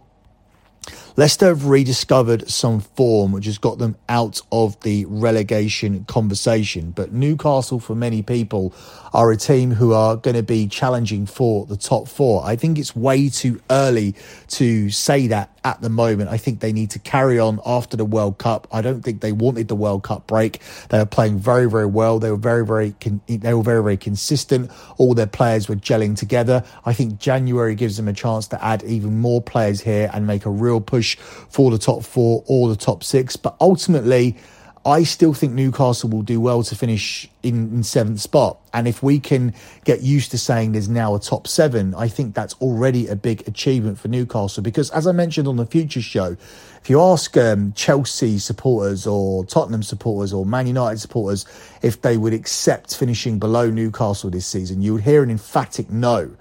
Leicester 1.16 1.48
have 1.48 1.68
rediscovered 1.68 2.50
some 2.50 2.80
form 2.80 3.32
which 3.32 3.46
has 3.46 3.60
got 3.60 3.78
them 3.78 3.96
out 4.10 4.42
of 4.52 4.80
the 4.82 5.06
relegation 5.06 6.06
conversation. 6.06 6.90
But 6.90 7.14
Newcastle, 7.14 7.80
for 7.80 7.94
many 7.94 8.24
people, 8.24 8.74
are 9.14 9.32
a 9.32 9.38
team 9.38 9.70
who 9.72 9.94
are 9.94 10.16
going 10.16 10.36
to 10.36 10.42
be 10.42 10.68
challenging 10.68 11.28
for 11.28 11.68
the 11.68 11.78
top 11.78 12.08
four. 12.08 12.44
I 12.44 12.56
think 12.56 12.80
it's 12.80 12.96
way 12.96 13.30
too 13.30 13.62
early 13.70 14.16
to 14.50 14.90
say 14.90 15.28
that 15.28 15.52
at 15.64 15.82
the 15.82 15.90
moment. 15.90 16.30
I 16.30 16.38
think 16.38 16.60
they 16.60 16.74
need 16.74 16.90
to 16.92 17.00
carry 17.00 17.38
on 17.40 17.60
after 17.64 17.96
the 17.96 18.06
World 18.06 18.40
Cup. 18.40 18.68
I 18.72 18.82
don't 18.82 19.02
think 19.04 19.22
they 19.22 19.32
wanted 19.32 19.68
the 19.68 19.76
World 19.76 20.04
Cup 20.04 20.26
break. 20.26 20.60
They 20.90 20.98
were 20.98 21.06
playing 21.06 21.38
very, 21.38 21.70
very 21.70 21.86
well. 21.86 22.18
They 22.18 22.32
were 22.32 22.38
very, 22.38 22.66
very, 22.66 22.96
they 23.28 23.54
were 23.54 23.64
very, 23.64 23.84
very 23.84 23.98
consistent. 23.98 24.72
All 24.98 25.14
their 25.14 25.28
players 25.28 25.70
were 25.70 25.76
gelling 25.76 26.18
together. 26.18 26.64
I 26.86 26.94
think 26.94 27.20
January 27.20 27.76
gives 27.76 27.98
them 27.98 28.08
a 28.08 28.14
chance 28.14 28.48
to 28.48 28.64
add 28.64 28.84
even 28.84 29.20
more 29.20 29.42
players 29.42 29.82
here 29.82 30.10
and 30.12 30.26
make 30.26 30.46
a 30.46 30.50
real 30.50 30.82
push 30.82 31.03
for 31.50 31.72
the 31.72 31.78
top 31.78 32.04
four 32.04 32.44
or 32.48 32.70
the 32.70 32.76
top 32.76 33.04
six. 33.04 33.36
But 33.36 33.56
ultimately, 33.60 34.38
I 34.86 35.04
still 35.04 35.34
think 35.34 35.54
Newcastle 35.54 36.10
will 36.10 36.24
do 36.24 36.42
well 36.42 36.62
to 36.64 36.76
finish 36.76 37.30
in, 37.42 37.74
in, 37.74 37.84
seventh 37.84 38.20
spot. 38.20 38.60
And 38.74 38.86
if 38.86 39.02
we 39.02 39.18
can 39.18 39.54
get 39.86 40.02
used 40.02 40.32
to 40.32 40.38
saying 40.38 40.74
there's 40.74 40.90
now 40.90 41.16
a 41.16 41.22
top 41.22 41.48
seven, 41.48 41.96
I 41.96 42.10
think 42.10 42.36
that's 42.36 42.54
already 42.56 43.08
a 43.08 43.16
big 43.16 43.48
achievement 43.48 43.98
for 43.98 44.10
Newcastle. 44.10 44.62
Because 44.62 44.90
as 44.90 45.08
I 45.08 45.14
mentioned 45.14 45.48
on 45.48 45.56
the 45.56 45.66
Future 45.66 46.02
Show, 46.02 46.36
if 46.82 46.90
you 46.90 47.00
ask 47.00 47.38
um, 47.38 47.72
Chelsea 47.74 48.38
supporters 48.40 49.08
or 49.08 49.46
Tottenham 49.46 49.84
supporters 49.84 50.34
or 50.34 50.46
Man 50.46 50.68
United 50.68 51.00
supporters 51.00 51.46
if 51.82 52.02
they 52.02 52.18
would 52.18 52.34
accept 52.34 52.98
finishing 52.98 53.40
below 53.40 53.70
Newcastle 53.70 54.30
this 54.30 54.46
season, 54.46 54.82
you 54.82 54.92
would 54.92 55.04
hear 55.04 55.24
an 55.24 55.32
emphatic 55.32 55.90
no. 55.90 56.36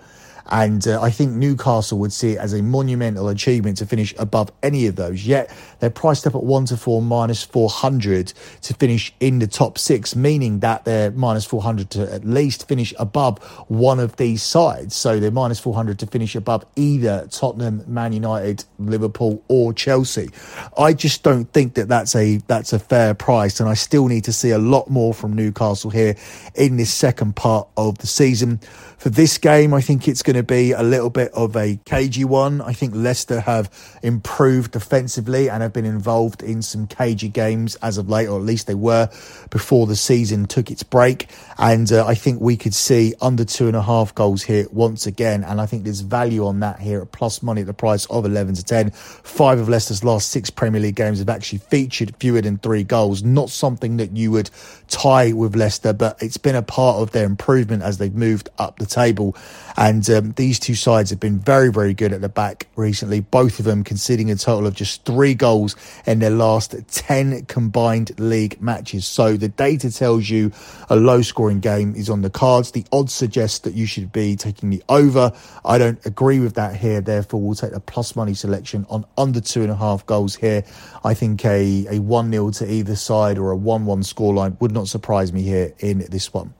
And 0.50 0.87
uh, 0.87 1.00
I 1.00 1.11
think 1.11 1.32
Newcastle 1.32 1.99
would 1.99 2.12
see 2.12 2.32
it 2.32 2.38
as 2.38 2.52
a 2.52 2.62
monumental 2.62 3.28
achievement 3.28 3.78
to 3.78 3.87
finish 3.87 4.14
above 4.18 4.50
any 4.62 4.87
of 4.87 4.96
those. 4.96 5.26
Yet 5.26 5.54
they're 5.80 5.90
priced 5.90 6.26
up 6.26 6.34
at 6.34 6.42
1 6.42 6.66
to 6.66 6.76
4 6.76 7.02
minus 7.02 7.42
400 7.42 8.32
to 8.62 8.75
finish 8.75 9.14
in 9.20 9.38
the 9.38 9.46
top 9.46 9.78
six, 9.78 10.14
meaning 10.14 10.61
that 10.61 10.84
they're 10.84 11.11
minus 11.11 11.44
400 11.44 11.90
to 11.90 12.12
at 12.12 12.25
least 12.25 12.68
finish 12.68 12.94
above 12.99 13.42
one 13.68 14.00
of 14.00 14.16
these 14.16 14.42
sides. 14.42 14.94
So 14.94 15.18
they're 15.20 15.30
minus 15.30 15.61
400 15.61 15.99
to 16.00 16.06
finish 16.06 16.34
above 16.34 16.64
either 16.76 17.26
Tottenham, 17.30 17.84
Man 17.87 18.12
United, 18.12 18.64
Liverpool, 18.78 19.42
or 19.49 19.72
Chelsea. 19.72 20.30
I 20.76 20.92
just 20.92 21.22
don't 21.22 21.46
think 21.52 21.75
that 21.75 21.88
that's 21.88 22.14
a 22.14 22.38
that's 22.46 22.72
a 22.72 22.78
fair 22.78 23.14
price, 23.14 23.61
and 23.61 23.68
I 23.68 23.75
still 23.75 24.08
need 24.08 24.25
to 24.25 24.32
see 24.32 24.50
a 24.50 24.58
lot 24.58 24.90
more 24.90 25.14
from 25.14 25.34
Newcastle 25.34 25.90
here 25.90 26.16
in 26.54 26.76
this 26.76 26.92
second 26.92 27.37
part 27.37 27.68
of 27.76 27.99
the 27.99 28.06
season. 28.06 28.58
For 28.99 29.11
this 29.11 29.37
game, 29.38 29.75
I 29.75 29.80
think 29.80 30.06
it's 30.06 30.22
going 30.22 30.31
to 30.36 30.42
be 30.42 30.72
a 30.72 30.82
little 30.82 31.10
bit 31.10 31.32
of 31.32 31.56
a 31.56 31.78
cagey 31.84 32.24
one. 32.24 32.60
I 32.60 32.72
think 32.72 32.94
Leicester 32.94 33.40
have 33.40 33.70
improved 34.02 34.72
defensively 34.72 35.48
and 35.48 35.62
have 35.62 35.72
been 35.72 35.84
involved 35.84 36.42
in 36.42 36.62
some 36.62 36.86
cagey 36.86 37.28
games 37.28 37.76
as 37.76 37.98
of 37.98 38.08
late, 38.08 38.28
or 38.28 38.38
at 38.38 38.44
least 38.44 38.66
they 38.66 38.74
were 38.74 39.08
before 39.50 39.86
the 39.86 39.96
season 39.96 40.46
took 40.46 40.70
its 40.70 40.82
break. 40.82 41.28
And 41.58 41.90
uh, 41.92 42.06
I 42.06 42.14
think 42.14 42.40
we 42.40 42.56
could 42.56 42.74
see 42.74 43.14
under 43.20 43.44
two 43.44 43.66
and 43.66 43.76
a 43.76 43.82
half 43.82 44.14
goals 44.14 44.42
here 44.42 44.66
once 44.70 45.06
again. 45.06 45.44
And 45.44 45.60
I 45.60 45.66
think 45.66 45.84
there's 45.84 46.00
value 46.00 46.46
on 46.46 46.60
that 46.60 46.80
here 46.80 47.00
at 47.02 47.12
plus 47.12 47.42
money 47.42 47.62
at 47.62 47.66
the 47.66 47.74
price 47.74 48.06
of 48.06 48.24
11 48.24 48.54
to 48.56 48.64
10. 48.64 48.90
Five 48.90 49.58
of 49.58 49.68
Leicester's 49.68 50.04
last 50.04 50.28
six 50.28 50.50
Premier 50.50 50.80
League 50.80 50.96
games 50.96 51.18
have 51.18 51.28
actually 51.28 51.58
featured 51.58 52.16
fewer 52.16 52.40
than 52.40 52.58
three 52.58 52.84
goals. 52.84 53.22
Not 53.22 53.50
something 53.50 53.96
that 53.98 54.16
you 54.16 54.30
would 54.32 54.50
tie 54.88 55.32
with 55.32 55.56
Leicester, 55.56 55.92
but 55.92 56.22
it's 56.22 56.36
been 56.36 56.54
a 56.54 56.62
part 56.62 56.98
of 56.98 57.12
their 57.12 57.26
improvement 57.26 57.82
as 57.82 57.98
they've 57.98 58.14
moved 58.14 58.48
up 58.58 58.78
the 58.78 58.86
table. 58.86 59.36
And 59.76 60.09
um, 60.11 60.33
these 60.33 60.59
two 60.59 60.75
sides 60.75 61.11
have 61.11 61.21
been 61.21 61.38
very, 61.38 61.73
very 61.73 61.95
good 61.95 62.12
at 62.12 62.21
the 62.21 62.29
back 62.29 62.67
recently, 62.76 63.21
both 63.21 63.59
of 63.59 63.64
them 63.64 63.85
conceding 63.85 64.31
a 64.31 64.37
total 64.37 64.67
of 64.67 64.75
just 64.75 65.05
three 65.05 65.35
goals 65.35 65.76
in 66.07 66.19
their 66.19 66.31
last 66.31 66.75
10 66.88 67.47
combined 67.47 68.19
league 68.19 68.61
matches. 68.61 69.07
So 69.07 69.37
the 69.37 69.49
data 69.49 69.91
tells 69.93 70.29
you 70.29 70.52
a 70.88 70.97
low 70.97 71.23
scoring 71.23 71.61
game 71.61 71.95
is 71.95 72.11
on 72.11 72.23
the 72.23 72.31
cards. 72.31 72.73
The 72.73 72.85
odds 72.93 73.12
suggest 73.12 73.64
that 73.64 73.75
you 73.75 73.87
should 73.87 74.12
be 74.12 74.37
taking 74.37 74.71
the 74.71 74.83
over. 74.88 75.33
I 75.64 75.79
don't 75.79 76.05
agree 76.05 76.41
with 76.41 76.55
that 76.55 76.76
here. 76.76 77.00
Therefore, 77.00 77.41
we'll 77.41 77.55
take 77.55 77.73
a 77.73 77.81
plus 77.81 78.17
money 78.17 78.35
selection 78.35 78.87
on 78.88 79.05
under 79.17 79.41
two 79.41 79.62
and 79.62 79.71
a 79.71 79.76
half 79.76 80.05
goals 80.07 80.35
here. 80.35 80.64
I 81.05 81.14
think 81.14 81.45
a, 81.45 81.87
a 81.91 81.99
1 81.99 82.31
0 82.31 82.50
to 82.52 82.73
either 82.73 82.97
side 82.97 83.38
or 83.38 83.50
a 83.50 83.57
1 83.57 83.87
1 83.87 84.02
scoreline 84.02 84.61
would 84.61 84.73
not 84.73 84.88
surprise 84.88 85.33
me 85.33 85.43
here 85.43 85.73
in 85.79 85.99
this 86.11 86.33
one. 86.33 86.55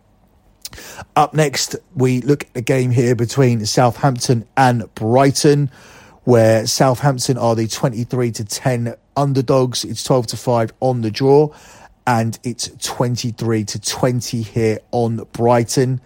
Up 1.17 1.35
next, 1.35 1.77
we 1.95 2.21
look 2.21 2.45
at 2.45 2.55
the 2.55 2.63
game 2.63 2.91
here 2.91 3.15
between 3.15 3.65
Southampton 3.67 4.47
and 4.57 4.93
Brighton, 4.95 5.71
where 6.25 6.67
Southampton 6.67 7.39
are 7.39 7.55
the 7.55 7.67
23 7.67 8.31
to 8.33 8.45
10 8.45 8.95
underdogs. 9.17 9.85
It's 9.85 10.05
12 10.05 10.29
to 10.29 10.37
5 10.37 10.73
on 10.81 11.03
the 11.03 11.11
draw, 11.11 11.55
and 12.07 12.39
it's 12.45 12.71
23 12.81 13.65
to 13.65 13.81
20 13.81 14.43
here 14.43 14.79
on 14.91 15.27
Brighton. 15.33 16.01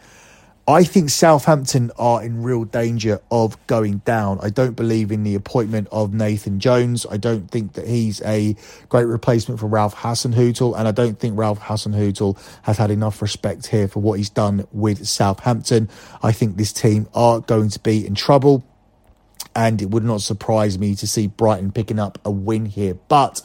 I 0.69 0.83
think 0.83 1.11
Southampton 1.11 1.93
are 1.97 2.25
in 2.25 2.43
real 2.43 2.65
danger 2.65 3.21
of 3.31 3.57
going 3.69 3.99
down. 3.99 4.41
I 4.43 4.51
don't 4.51 4.75
believe 4.75 5.13
in 5.13 5.23
the 5.23 5.37
appointment 5.37 5.87
of 5.93 6.13
Nathan 6.13 6.59
Jones. 6.59 7.07
I 7.09 7.19
don't 7.19 7.49
think 7.49 7.75
that 7.75 7.87
he's 7.87 8.21
a 8.23 8.57
great 8.89 9.05
replacement 9.05 9.61
for 9.61 9.67
Ralph 9.67 9.95
Hasenhüttl, 9.95 10.77
and 10.77 10.89
I 10.89 10.91
don't 10.91 11.21
think 11.21 11.39
Ralph 11.39 11.61
Hasenhüttl 11.61 12.37
has 12.63 12.79
had 12.79 12.91
enough 12.91 13.23
respect 13.23 13.69
here 13.69 13.87
for 13.87 14.01
what 14.01 14.19
he's 14.19 14.29
done 14.29 14.67
with 14.73 15.07
Southampton. 15.07 15.89
I 16.21 16.33
think 16.33 16.57
this 16.57 16.73
team 16.73 17.07
are 17.15 17.39
going 17.39 17.69
to 17.69 17.79
be 17.79 18.05
in 18.05 18.17
trouble, 18.17 18.65
and 19.55 19.81
it 19.81 19.91
would 19.91 20.05
not 20.05 20.21
surprise 20.21 20.81
me 20.81 20.97
to 20.97 21.07
see 21.07 21.29
Brighton 21.29 21.71
picking 21.71 22.01
up 22.01 22.19
a 22.25 22.31
win 22.33 22.67
here. 22.67 22.95
But 23.07 23.41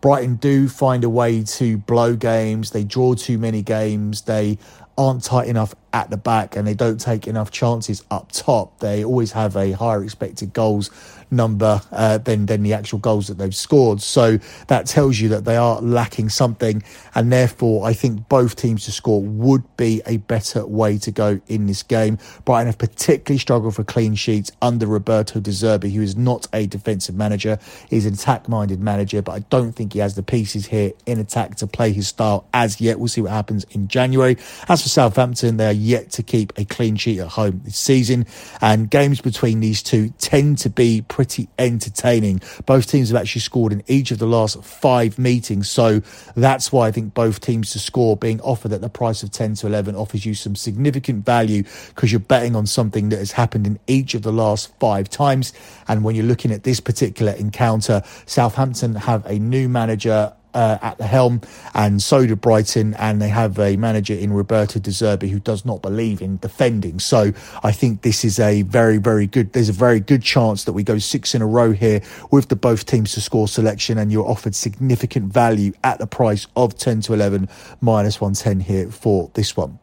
Brighton 0.00 0.36
do 0.36 0.66
find 0.68 1.04
a 1.04 1.10
way 1.10 1.42
to 1.42 1.76
blow 1.76 2.16
games. 2.16 2.70
They 2.70 2.84
draw 2.84 3.14
too 3.14 3.38
many 3.38 3.60
games. 3.60 4.22
They 4.22 4.58
aren't 5.00 5.24
tight 5.24 5.48
enough 5.48 5.74
at 5.94 6.10
the 6.10 6.16
back 6.18 6.56
and 6.56 6.68
they 6.68 6.74
don't 6.74 7.00
take 7.00 7.26
enough 7.26 7.50
chances 7.50 8.04
up 8.10 8.30
top. 8.32 8.80
They 8.80 9.02
always 9.02 9.32
have 9.32 9.56
a 9.56 9.72
higher 9.72 10.04
expected 10.04 10.52
goals 10.52 10.90
number 11.30 11.80
uh, 11.92 12.18
than 12.18 12.46
than 12.46 12.62
the 12.62 12.72
actual 12.72 12.98
goals 12.98 13.28
that 13.28 13.38
they've 13.38 13.54
scored. 13.54 14.00
So 14.00 14.38
that 14.68 14.86
tells 14.86 15.18
you 15.18 15.28
that 15.30 15.44
they 15.44 15.56
are 15.56 15.80
lacking 15.80 16.28
something, 16.28 16.82
and 17.14 17.32
therefore 17.32 17.86
I 17.86 17.92
think 17.92 18.28
both 18.28 18.56
teams 18.56 18.84
to 18.86 18.92
score 18.92 19.22
would 19.22 19.64
be 19.76 20.02
a 20.06 20.18
better 20.18 20.66
way 20.66 20.98
to 20.98 21.10
go 21.10 21.40
in 21.48 21.66
this 21.66 21.82
game. 21.82 22.18
Brighton 22.44 22.66
have 22.66 22.78
particularly 22.78 23.38
struggled 23.38 23.74
for 23.74 23.84
clean 23.84 24.14
sheets 24.14 24.50
under 24.62 24.86
Roberto 24.86 25.40
De 25.40 25.50
Zerbi, 25.50 25.92
who 25.92 26.02
is 26.02 26.16
not 26.16 26.46
a 26.52 26.66
defensive 26.66 27.14
manager, 27.14 27.58
he's 27.88 28.06
an 28.06 28.14
attack-minded 28.14 28.80
manager, 28.80 29.22
but 29.22 29.32
I 29.32 29.38
don't 29.50 29.72
think 29.72 29.92
he 29.92 29.98
has 30.00 30.14
the 30.14 30.22
pieces 30.22 30.66
here 30.66 30.92
in 31.06 31.18
attack 31.18 31.56
to 31.56 31.66
play 31.66 31.92
his 31.92 32.08
style 32.08 32.46
as 32.52 32.80
yet. 32.80 32.98
We'll 32.98 33.08
see 33.08 33.20
what 33.20 33.32
happens 33.32 33.64
in 33.70 33.88
January. 33.88 34.36
As 34.68 34.82
for 34.82 34.88
Southampton, 34.88 35.56
they 35.56 35.66
are 35.66 35.72
yet 35.72 36.10
to 36.12 36.22
keep 36.22 36.52
a 36.58 36.64
clean 36.64 36.96
sheet 36.96 37.20
at 37.20 37.28
home 37.28 37.60
this 37.64 37.76
season, 37.76 38.26
and 38.60 38.90
games 38.90 39.20
between 39.20 39.60
these 39.60 39.82
two 39.82 40.10
tend 40.18 40.58
to 40.58 40.70
be 40.70 41.02
pretty 41.20 41.50
entertaining. 41.58 42.40
Both 42.64 42.86
teams 42.86 43.10
have 43.10 43.20
actually 43.20 43.42
scored 43.42 43.74
in 43.74 43.82
each 43.86 44.10
of 44.10 44.18
the 44.18 44.26
last 44.26 44.64
five 44.64 45.18
meetings. 45.18 45.68
So 45.68 46.00
that's 46.34 46.72
why 46.72 46.88
I 46.88 46.92
think 46.92 47.12
both 47.12 47.42
teams 47.42 47.72
to 47.72 47.78
score 47.78 48.16
being 48.16 48.40
offered 48.40 48.72
at 48.72 48.80
the 48.80 48.88
price 48.88 49.22
of 49.22 49.30
10 49.30 49.56
to 49.56 49.66
11 49.66 49.96
offers 49.96 50.24
you 50.24 50.32
some 50.32 50.56
significant 50.56 51.26
value 51.26 51.64
because 51.88 52.10
you're 52.10 52.20
betting 52.20 52.56
on 52.56 52.64
something 52.64 53.10
that 53.10 53.18
has 53.18 53.32
happened 53.32 53.66
in 53.66 53.78
each 53.86 54.14
of 54.14 54.22
the 54.22 54.32
last 54.32 54.72
five 54.80 55.10
times. 55.10 55.52
And 55.88 56.04
when 56.04 56.14
you're 56.14 56.24
looking 56.24 56.52
at 56.52 56.62
this 56.62 56.80
particular 56.80 57.32
encounter, 57.32 58.02
Southampton 58.24 58.94
have 58.94 59.26
a 59.26 59.38
new 59.38 59.68
manager 59.68 60.32
uh, 60.54 60.78
at 60.80 60.98
the 60.98 61.06
helm, 61.06 61.40
and 61.74 62.02
so 62.02 62.26
do 62.26 62.36
Brighton. 62.36 62.94
And 62.94 63.20
they 63.20 63.28
have 63.28 63.58
a 63.58 63.76
manager 63.76 64.14
in 64.14 64.32
Roberto 64.32 64.78
De 64.78 64.90
Zerbi 64.90 65.28
who 65.28 65.40
does 65.40 65.64
not 65.64 65.82
believe 65.82 66.22
in 66.22 66.36
defending. 66.38 67.00
So 67.00 67.32
I 67.64 67.72
think 67.72 68.02
this 68.02 68.24
is 68.24 68.38
a 68.38 68.62
very, 68.62 68.98
very 68.98 69.26
good. 69.26 69.52
There's 69.52 69.68
a 69.68 69.72
very 69.72 70.00
good 70.00 70.22
chance 70.22 70.64
that 70.64 70.72
we 70.72 70.82
go 70.82 70.98
six 70.98 71.34
in 71.34 71.42
a 71.42 71.46
row 71.46 71.72
here 71.72 72.00
with 72.30 72.48
the 72.48 72.56
both 72.56 72.86
teams 72.86 73.12
to 73.14 73.20
score 73.20 73.48
selection, 73.48 73.98
and 73.98 74.12
you're 74.12 74.28
offered 74.28 74.54
significant 74.54 75.32
value 75.32 75.72
at 75.82 75.98
the 75.98 76.06
price 76.06 76.46
of 76.56 76.76
10 76.76 77.00
to 77.02 77.14
11 77.14 77.48
minus 77.80 78.20
110 78.20 78.60
here 78.60 78.90
for 78.90 79.30
this 79.34 79.56
one. 79.56 79.79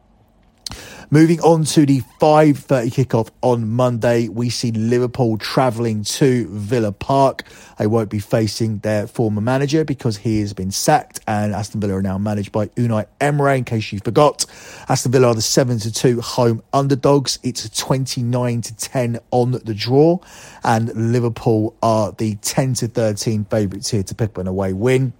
Moving 1.10 1.40
on 1.40 1.64
to 1.64 1.86
the 1.86 2.02
5.30 2.20 2.92
kickoff 2.92 3.30
on 3.40 3.66
Monday, 3.66 4.28
we 4.28 4.50
see 4.50 4.72
Liverpool 4.72 5.38
travelling 5.38 6.04
to 6.04 6.46
Villa 6.50 6.92
Park. 6.92 7.44
They 7.78 7.86
won't 7.86 8.10
be 8.10 8.18
facing 8.18 8.80
their 8.80 9.06
former 9.06 9.40
manager 9.40 9.86
because 9.86 10.18
he 10.18 10.40
has 10.40 10.52
been 10.52 10.70
sacked 10.70 11.20
and 11.26 11.54
Aston 11.54 11.80
Villa 11.80 11.94
are 11.94 12.02
now 12.02 12.18
managed 12.18 12.52
by 12.52 12.66
Unai 12.66 13.06
Emery, 13.22 13.56
in 13.56 13.64
case 13.64 13.90
you 13.90 14.00
forgot. 14.00 14.44
Aston 14.90 15.10
Villa 15.12 15.28
are 15.28 15.34
the 15.34 15.40
7 15.40 15.78
to 15.78 15.90
2 15.90 16.20
home 16.20 16.62
underdogs. 16.74 17.38
It's 17.42 17.66
29 17.70 18.60
to 18.60 18.76
10 18.76 19.18
on 19.30 19.52
the 19.52 19.74
draw 19.74 20.18
and 20.62 20.92
Liverpool 21.10 21.74
are 21.82 22.12
the 22.12 22.34
10 22.34 22.74
to 22.74 22.88
13 22.88 23.46
favourites 23.46 23.88
here 23.88 24.02
to 24.02 24.14
pick 24.14 24.28
up 24.28 24.36
an 24.36 24.46
away 24.46 24.74
win. 24.74 25.14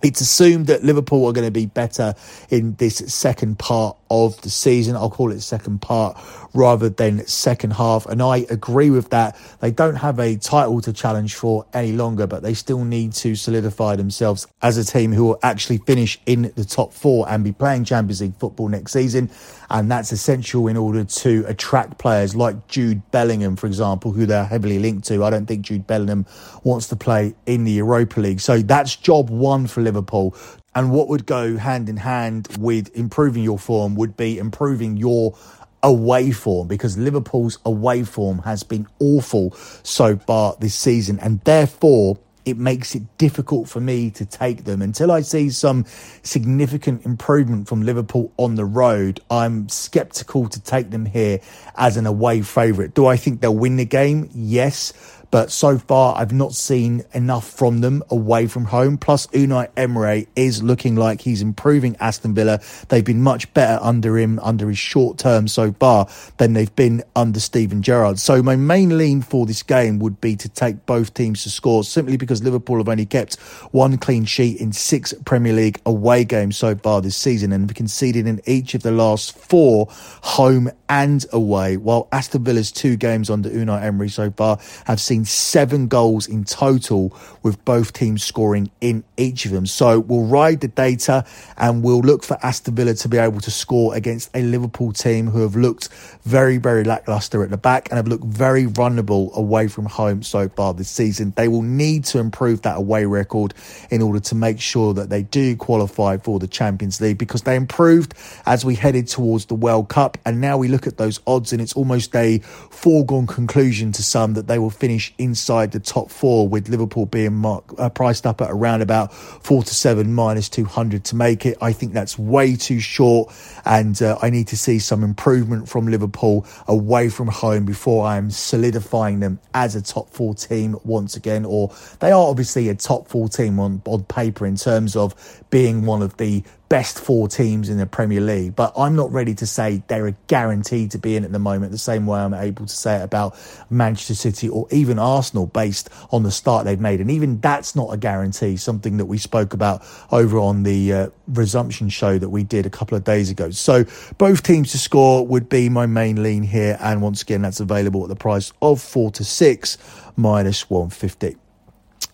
It's 0.00 0.20
assumed 0.20 0.68
that 0.68 0.84
Liverpool 0.84 1.26
are 1.26 1.32
going 1.32 1.46
to 1.46 1.50
be 1.50 1.66
better 1.66 2.14
in 2.50 2.76
this 2.76 2.98
second 3.12 3.58
part 3.58 3.96
of 4.10 4.40
the 4.42 4.50
season. 4.50 4.96
I'll 4.96 5.10
call 5.10 5.32
it 5.32 5.40
second 5.40 5.80
part 5.80 6.18
rather 6.54 6.88
than 6.88 7.26
second 7.26 7.72
half. 7.72 8.06
And 8.06 8.22
I 8.22 8.38
agree 8.50 8.90
with 8.90 9.10
that. 9.10 9.38
They 9.60 9.70
don't 9.70 9.96
have 9.96 10.18
a 10.18 10.36
title 10.36 10.80
to 10.82 10.92
challenge 10.92 11.34
for 11.34 11.66
any 11.72 11.92
longer, 11.92 12.26
but 12.26 12.42
they 12.42 12.54
still 12.54 12.84
need 12.84 13.12
to 13.14 13.34
solidify 13.34 13.96
themselves 13.96 14.46
as 14.62 14.76
a 14.78 14.84
team 14.84 15.12
who 15.12 15.24
will 15.24 15.38
actually 15.42 15.78
finish 15.78 16.18
in 16.26 16.52
the 16.56 16.64
top 16.64 16.92
four 16.92 17.28
and 17.28 17.44
be 17.44 17.52
playing 17.52 17.84
Champions 17.84 18.20
League 18.20 18.36
football 18.36 18.68
next 18.68 18.92
season. 18.92 19.30
And 19.70 19.90
that's 19.90 20.12
essential 20.12 20.66
in 20.68 20.76
order 20.76 21.04
to 21.04 21.44
attract 21.46 21.98
players 21.98 22.34
like 22.34 22.68
Jude 22.68 23.02
Bellingham, 23.10 23.56
for 23.56 23.66
example, 23.66 24.12
who 24.12 24.24
they're 24.24 24.44
heavily 24.44 24.78
linked 24.78 25.06
to. 25.08 25.24
I 25.24 25.30
don't 25.30 25.46
think 25.46 25.62
Jude 25.62 25.86
Bellingham 25.86 26.26
wants 26.64 26.88
to 26.88 26.96
play 26.96 27.34
in 27.46 27.64
the 27.64 27.72
Europa 27.72 28.20
League. 28.20 28.40
So 28.40 28.58
that's 28.58 28.96
job 28.96 29.28
one 29.28 29.66
for 29.66 29.82
Liverpool. 29.82 30.34
And 30.78 30.92
what 30.92 31.08
would 31.08 31.26
go 31.26 31.56
hand 31.56 31.88
in 31.88 31.96
hand 31.96 32.46
with 32.56 32.96
improving 32.96 33.42
your 33.42 33.58
form 33.58 33.96
would 33.96 34.16
be 34.16 34.38
improving 34.38 34.96
your 34.96 35.36
away 35.82 36.30
form 36.30 36.68
because 36.68 36.96
Liverpool's 36.96 37.58
away 37.64 38.04
form 38.04 38.38
has 38.42 38.62
been 38.62 38.86
awful 39.00 39.56
so 39.82 40.16
far 40.18 40.54
this 40.60 40.76
season. 40.76 41.18
And 41.18 41.40
therefore, 41.40 42.16
it 42.44 42.58
makes 42.58 42.94
it 42.94 43.02
difficult 43.18 43.68
for 43.68 43.80
me 43.80 44.10
to 44.12 44.24
take 44.24 44.62
them 44.62 44.80
until 44.80 45.10
I 45.10 45.22
see 45.22 45.50
some 45.50 45.84
significant 46.22 47.04
improvement 47.04 47.68
from 47.68 47.82
Liverpool 47.82 48.32
on 48.36 48.54
the 48.54 48.64
road. 48.64 49.20
I'm 49.32 49.68
skeptical 49.68 50.48
to 50.48 50.60
take 50.60 50.90
them 50.90 51.06
here 51.06 51.40
as 51.76 51.96
an 51.96 52.06
away 52.06 52.42
favourite. 52.42 52.94
Do 52.94 53.06
I 53.06 53.16
think 53.16 53.40
they'll 53.40 53.52
win 53.52 53.76
the 53.78 53.84
game? 53.84 54.30
Yes. 54.32 54.92
But 55.30 55.50
so 55.50 55.78
far, 55.78 56.16
I've 56.16 56.32
not 56.32 56.54
seen 56.54 57.04
enough 57.12 57.48
from 57.48 57.80
them 57.80 58.02
away 58.08 58.46
from 58.46 58.64
home. 58.64 58.96
Plus, 58.96 59.26
Unai 59.28 59.68
Emery 59.76 60.26
is 60.34 60.62
looking 60.62 60.96
like 60.96 61.20
he's 61.20 61.42
improving 61.42 61.96
Aston 62.00 62.34
Villa. 62.34 62.60
They've 62.88 63.04
been 63.04 63.22
much 63.22 63.52
better 63.52 63.78
under 63.82 64.16
him, 64.18 64.38
under 64.40 64.68
his 64.68 64.78
short 64.78 65.18
term 65.18 65.46
so 65.46 65.72
far, 65.72 66.08
than 66.38 66.54
they've 66.54 66.74
been 66.74 67.02
under 67.14 67.40
Steven 67.40 67.82
Gerrard. 67.82 68.18
So, 68.18 68.42
my 68.42 68.56
main 68.56 68.96
lean 68.96 69.20
for 69.20 69.44
this 69.44 69.62
game 69.62 69.98
would 69.98 70.20
be 70.20 70.34
to 70.36 70.48
take 70.48 70.86
both 70.86 71.12
teams 71.12 71.42
to 71.42 71.50
score 71.50 71.84
simply 71.84 72.16
because 72.16 72.42
Liverpool 72.42 72.78
have 72.78 72.88
only 72.88 73.06
kept 73.06 73.36
one 73.70 73.98
clean 73.98 74.24
sheet 74.24 74.60
in 74.60 74.72
six 74.72 75.12
Premier 75.24 75.52
League 75.52 75.80
away 75.84 76.24
games 76.24 76.56
so 76.56 76.74
far 76.74 77.02
this 77.02 77.16
season 77.16 77.52
and 77.52 77.68
have 77.68 77.76
conceded 77.76 78.26
in 78.26 78.40
each 78.46 78.74
of 78.74 78.82
the 78.82 78.92
last 78.92 79.36
four 79.36 79.88
home 79.90 80.70
and 80.88 81.26
away, 81.32 81.76
while 81.76 82.08
Aston 82.12 82.44
Villa's 82.44 82.72
two 82.72 82.96
games 82.96 83.28
under 83.28 83.50
Unai 83.50 83.82
Emery 83.82 84.08
so 84.08 84.30
far 84.30 84.58
have 84.86 85.00
seen 85.00 85.17
seven 85.24 85.88
goals 85.88 86.26
in 86.26 86.44
total, 86.44 87.16
with 87.42 87.64
both 87.64 87.92
teams 87.92 88.22
scoring 88.22 88.70
in 88.80 89.04
each 89.16 89.46
of 89.46 89.52
them. 89.52 89.66
So 89.66 90.00
we'll 90.00 90.26
ride 90.26 90.60
the 90.60 90.68
data 90.68 91.24
and 91.56 91.82
we'll 91.82 92.00
look 92.00 92.22
for 92.22 92.38
Aston 92.42 92.74
Villa 92.74 92.94
to 92.94 93.08
be 93.08 93.18
able 93.18 93.40
to 93.40 93.50
score 93.50 93.94
against 93.94 94.30
a 94.34 94.42
Liverpool 94.42 94.92
team 94.92 95.28
who 95.28 95.42
have 95.42 95.56
looked 95.56 95.88
very, 96.24 96.58
very 96.58 96.84
lackluster 96.84 97.42
at 97.42 97.50
the 97.50 97.56
back 97.56 97.88
and 97.90 97.96
have 97.96 98.08
looked 98.08 98.24
very 98.24 98.64
vulnerable 98.64 99.30
away 99.34 99.68
from 99.68 99.86
home 99.86 100.22
so 100.22 100.48
far 100.48 100.74
this 100.74 100.90
season. 100.90 101.32
They 101.36 101.48
will 101.48 101.62
need 101.62 102.04
to 102.06 102.18
improve 102.18 102.62
that 102.62 102.76
away 102.76 103.06
record 103.06 103.54
in 103.90 104.02
order 104.02 104.20
to 104.20 104.34
make 104.34 104.60
sure 104.60 104.94
that 104.94 105.10
they 105.10 105.22
do 105.22 105.56
qualify 105.56 106.18
for 106.18 106.38
the 106.38 106.48
Champions 106.48 107.00
League 107.00 107.18
because 107.18 107.42
they 107.42 107.56
improved 107.56 108.14
as 108.46 108.64
we 108.64 108.74
headed 108.74 109.08
towards 109.08 109.46
the 109.46 109.54
World 109.54 109.88
Cup 109.88 110.18
and 110.24 110.40
now 110.40 110.58
we 110.58 110.68
look 110.68 110.86
at 110.86 110.96
those 110.96 111.20
odds 111.26 111.52
and 111.52 111.62
it's 111.62 111.74
almost 111.74 112.14
a 112.14 112.38
foregone 112.38 113.26
conclusion 113.26 113.92
to 113.92 114.02
some 114.02 114.34
that 114.34 114.46
they 114.46 114.58
will 114.58 114.70
finish 114.70 115.07
inside 115.18 115.72
the 115.72 115.80
top 115.80 116.10
four, 116.10 116.48
with 116.48 116.68
Liverpool 116.68 117.06
being 117.06 117.34
mark, 117.34 117.64
uh, 117.78 117.88
priced 117.88 118.26
up 118.26 118.40
at 118.40 118.50
around 118.50 118.82
about 118.82 119.12
four 119.12 119.62
to 119.62 119.74
seven 119.74 120.12
minus 120.12 120.48
200 120.48 121.04
to 121.04 121.16
make 121.16 121.46
it. 121.46 121.56
I 121.60 121.72
think 121.72 121.92
that's 121.92 122.18
way 122.18 122.56
too 122.56 122.80
short, 122.80 123.32
and 123.64 124.00
uh, 124.02 124.18
I 124.20 124.30
need 124.30 124.48
to 124.48 124.56
see 124.56 124.78
some 124.78 125.02
improvement 125.02 125.68
from 125.68 125.86
Liverpool 125.86 126.46
away 126.66 127.08
from 127.08 127.28
home 127.28 127.64
before 127.64 128.06
I'm 128.06 128.30
solidifying 128.30 129.20
them 129.20 129.38
as 129.54 129.74
a 129.74 129.82
top 129.82 130.10
four 130.10 130.34
team 130.34 130.76
once 130.84 131.16
again. 131.16 131.44
Or 131.44 131.74
they 132.00 132.10
are 132.10 132.28
obviously 132.28 132.68
a 132.68 132.74
top 132.74 133.08
four 133.08 133.28
team 133.28 133.58
on, 133.58 133.82
on 133.84 134.04
paper 134.04 134.46
in 134.46 134.56
terms 134.56 134.96
of 134.96 135.14
being 135.50 135.86
one 135.86 136.02
of 136.02 136.16
the 136.16 136.42
best 136.68 136.98
four 136.98 137.28
teams 137.28 137.70
in 137.70 137.78
the 137.78 137.86
Premier 137.86 138.20
League, 138.20 138.54
but 138.54 138.72
I'm 138.76 138.94
not 138.94 139.10
ready 139.10 139.34
to 139.36 139.46
say 139.46 139.82
they're 139.88 140.06
a 140.06 140.14
guarantee 140.26 140.86
to 140.88 140.98
be 140.98 141.16
in 141.16 141.24
at 141.24 141.32
the 141.32 141.38
moment, 141.38 141.72
the 141.72 141.78
same 141.78 142.06
way 142.06 142.20
I'm 142.20 142.34
able 142.34 142.66
to 142.66 142.74
say 142.74 142.96
it 142.96 143.02
about 143.02 143.36
Manchester 143.70 144.14
City 144.14 144.48
or 144.48 144.66
even 144.70 144.98
Arsenal 144.98 145.46
based 145.46 145.88
on 146.10 146.22
the 146.22 146.30
start 146.30 146.66
they've 146.66 146.78
made. 146.78 147.00
And 147.00 147.10
even 147.10 147.40
that's 147.40 147.74
not 147.74 147.92
a 147.92 147.96
guarantee, 147.96 148.56
something 148.56 148.98
that 148.98 149.06
we 149.06 149.16
spoke 149.16 149.54
about 149.54 149.82
over 150.12 150.38
on 150.38 150.62
the 150.62 150.92
uh, 150.92 151.08
resumption 151.28 151.88
show 151.88 152.18
that 152.18 152.28
we 152.28 152.44
did 152.44 152.66
a 152.66 152.70
couple 152.70 152.96
of 152.96 153.04
days 153.04 153.30
ago. 153.30 153.50
So 153.50 153.84
both 154.18 154.42
teams 154.42 154.72
to 154.72 154.78
score 154.78 155.26
would 155.26 155.48
be 155.48 155.70
my 155.70 155.86
main 155.86 156.22
lean 156.22 156.42
here. 156.42 156.76
And 156.80 157.00
once 157.00 157.22
again, 157.22 157.40
that's 157.40 157.60
available 157.60 158.02
at 158.02 158.08
the 158.08 158.16
price 158.16 158.52
of 158.60 158.82
four 158.82 159.10
to 159.12 159.24
six 159.24 159.78
minus 160.16 160.68
150. 160.68 161.36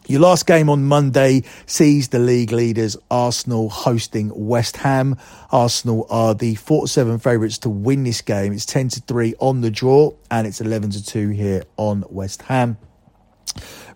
Your 0.06 0.20
last 0.20 0.46
game 0.46 0.68
on 0.68 0.84
Monday 0.84 1.44
sees 1.64 2.08
the 2.08 2.18
league 2.18 2.52
leaders 2.52 2.94
Arsenal 3.10 3.70
hosting 3.70 4.30
West 4.34 4.76
Ham. 4.76 5.16
Arsenal 5.50 6.06
are 6.10 6.34
the 6.34 6.56
4-7 6.56 7.22
favourites 7.22 7.56
to 7.58 7.70
win 7.70 8.04
this 8.04 8.20
game. 8.20 8.52
It's 8.52 8.66
10 8.66 8.90
to 8.90 9.00
3 9.00 9.34
on 9.38 9.62
the 9.62 9.70
draw 9.70 10.12
and 10.30 10.46
it's 10.46 10.60
11 10.60 10.90
to 10.90 11.04
2 11.04 11.30
here 11.30 11.62
on 11.78 12.04
West 12.10 12.42
Ham. 12.42 12.76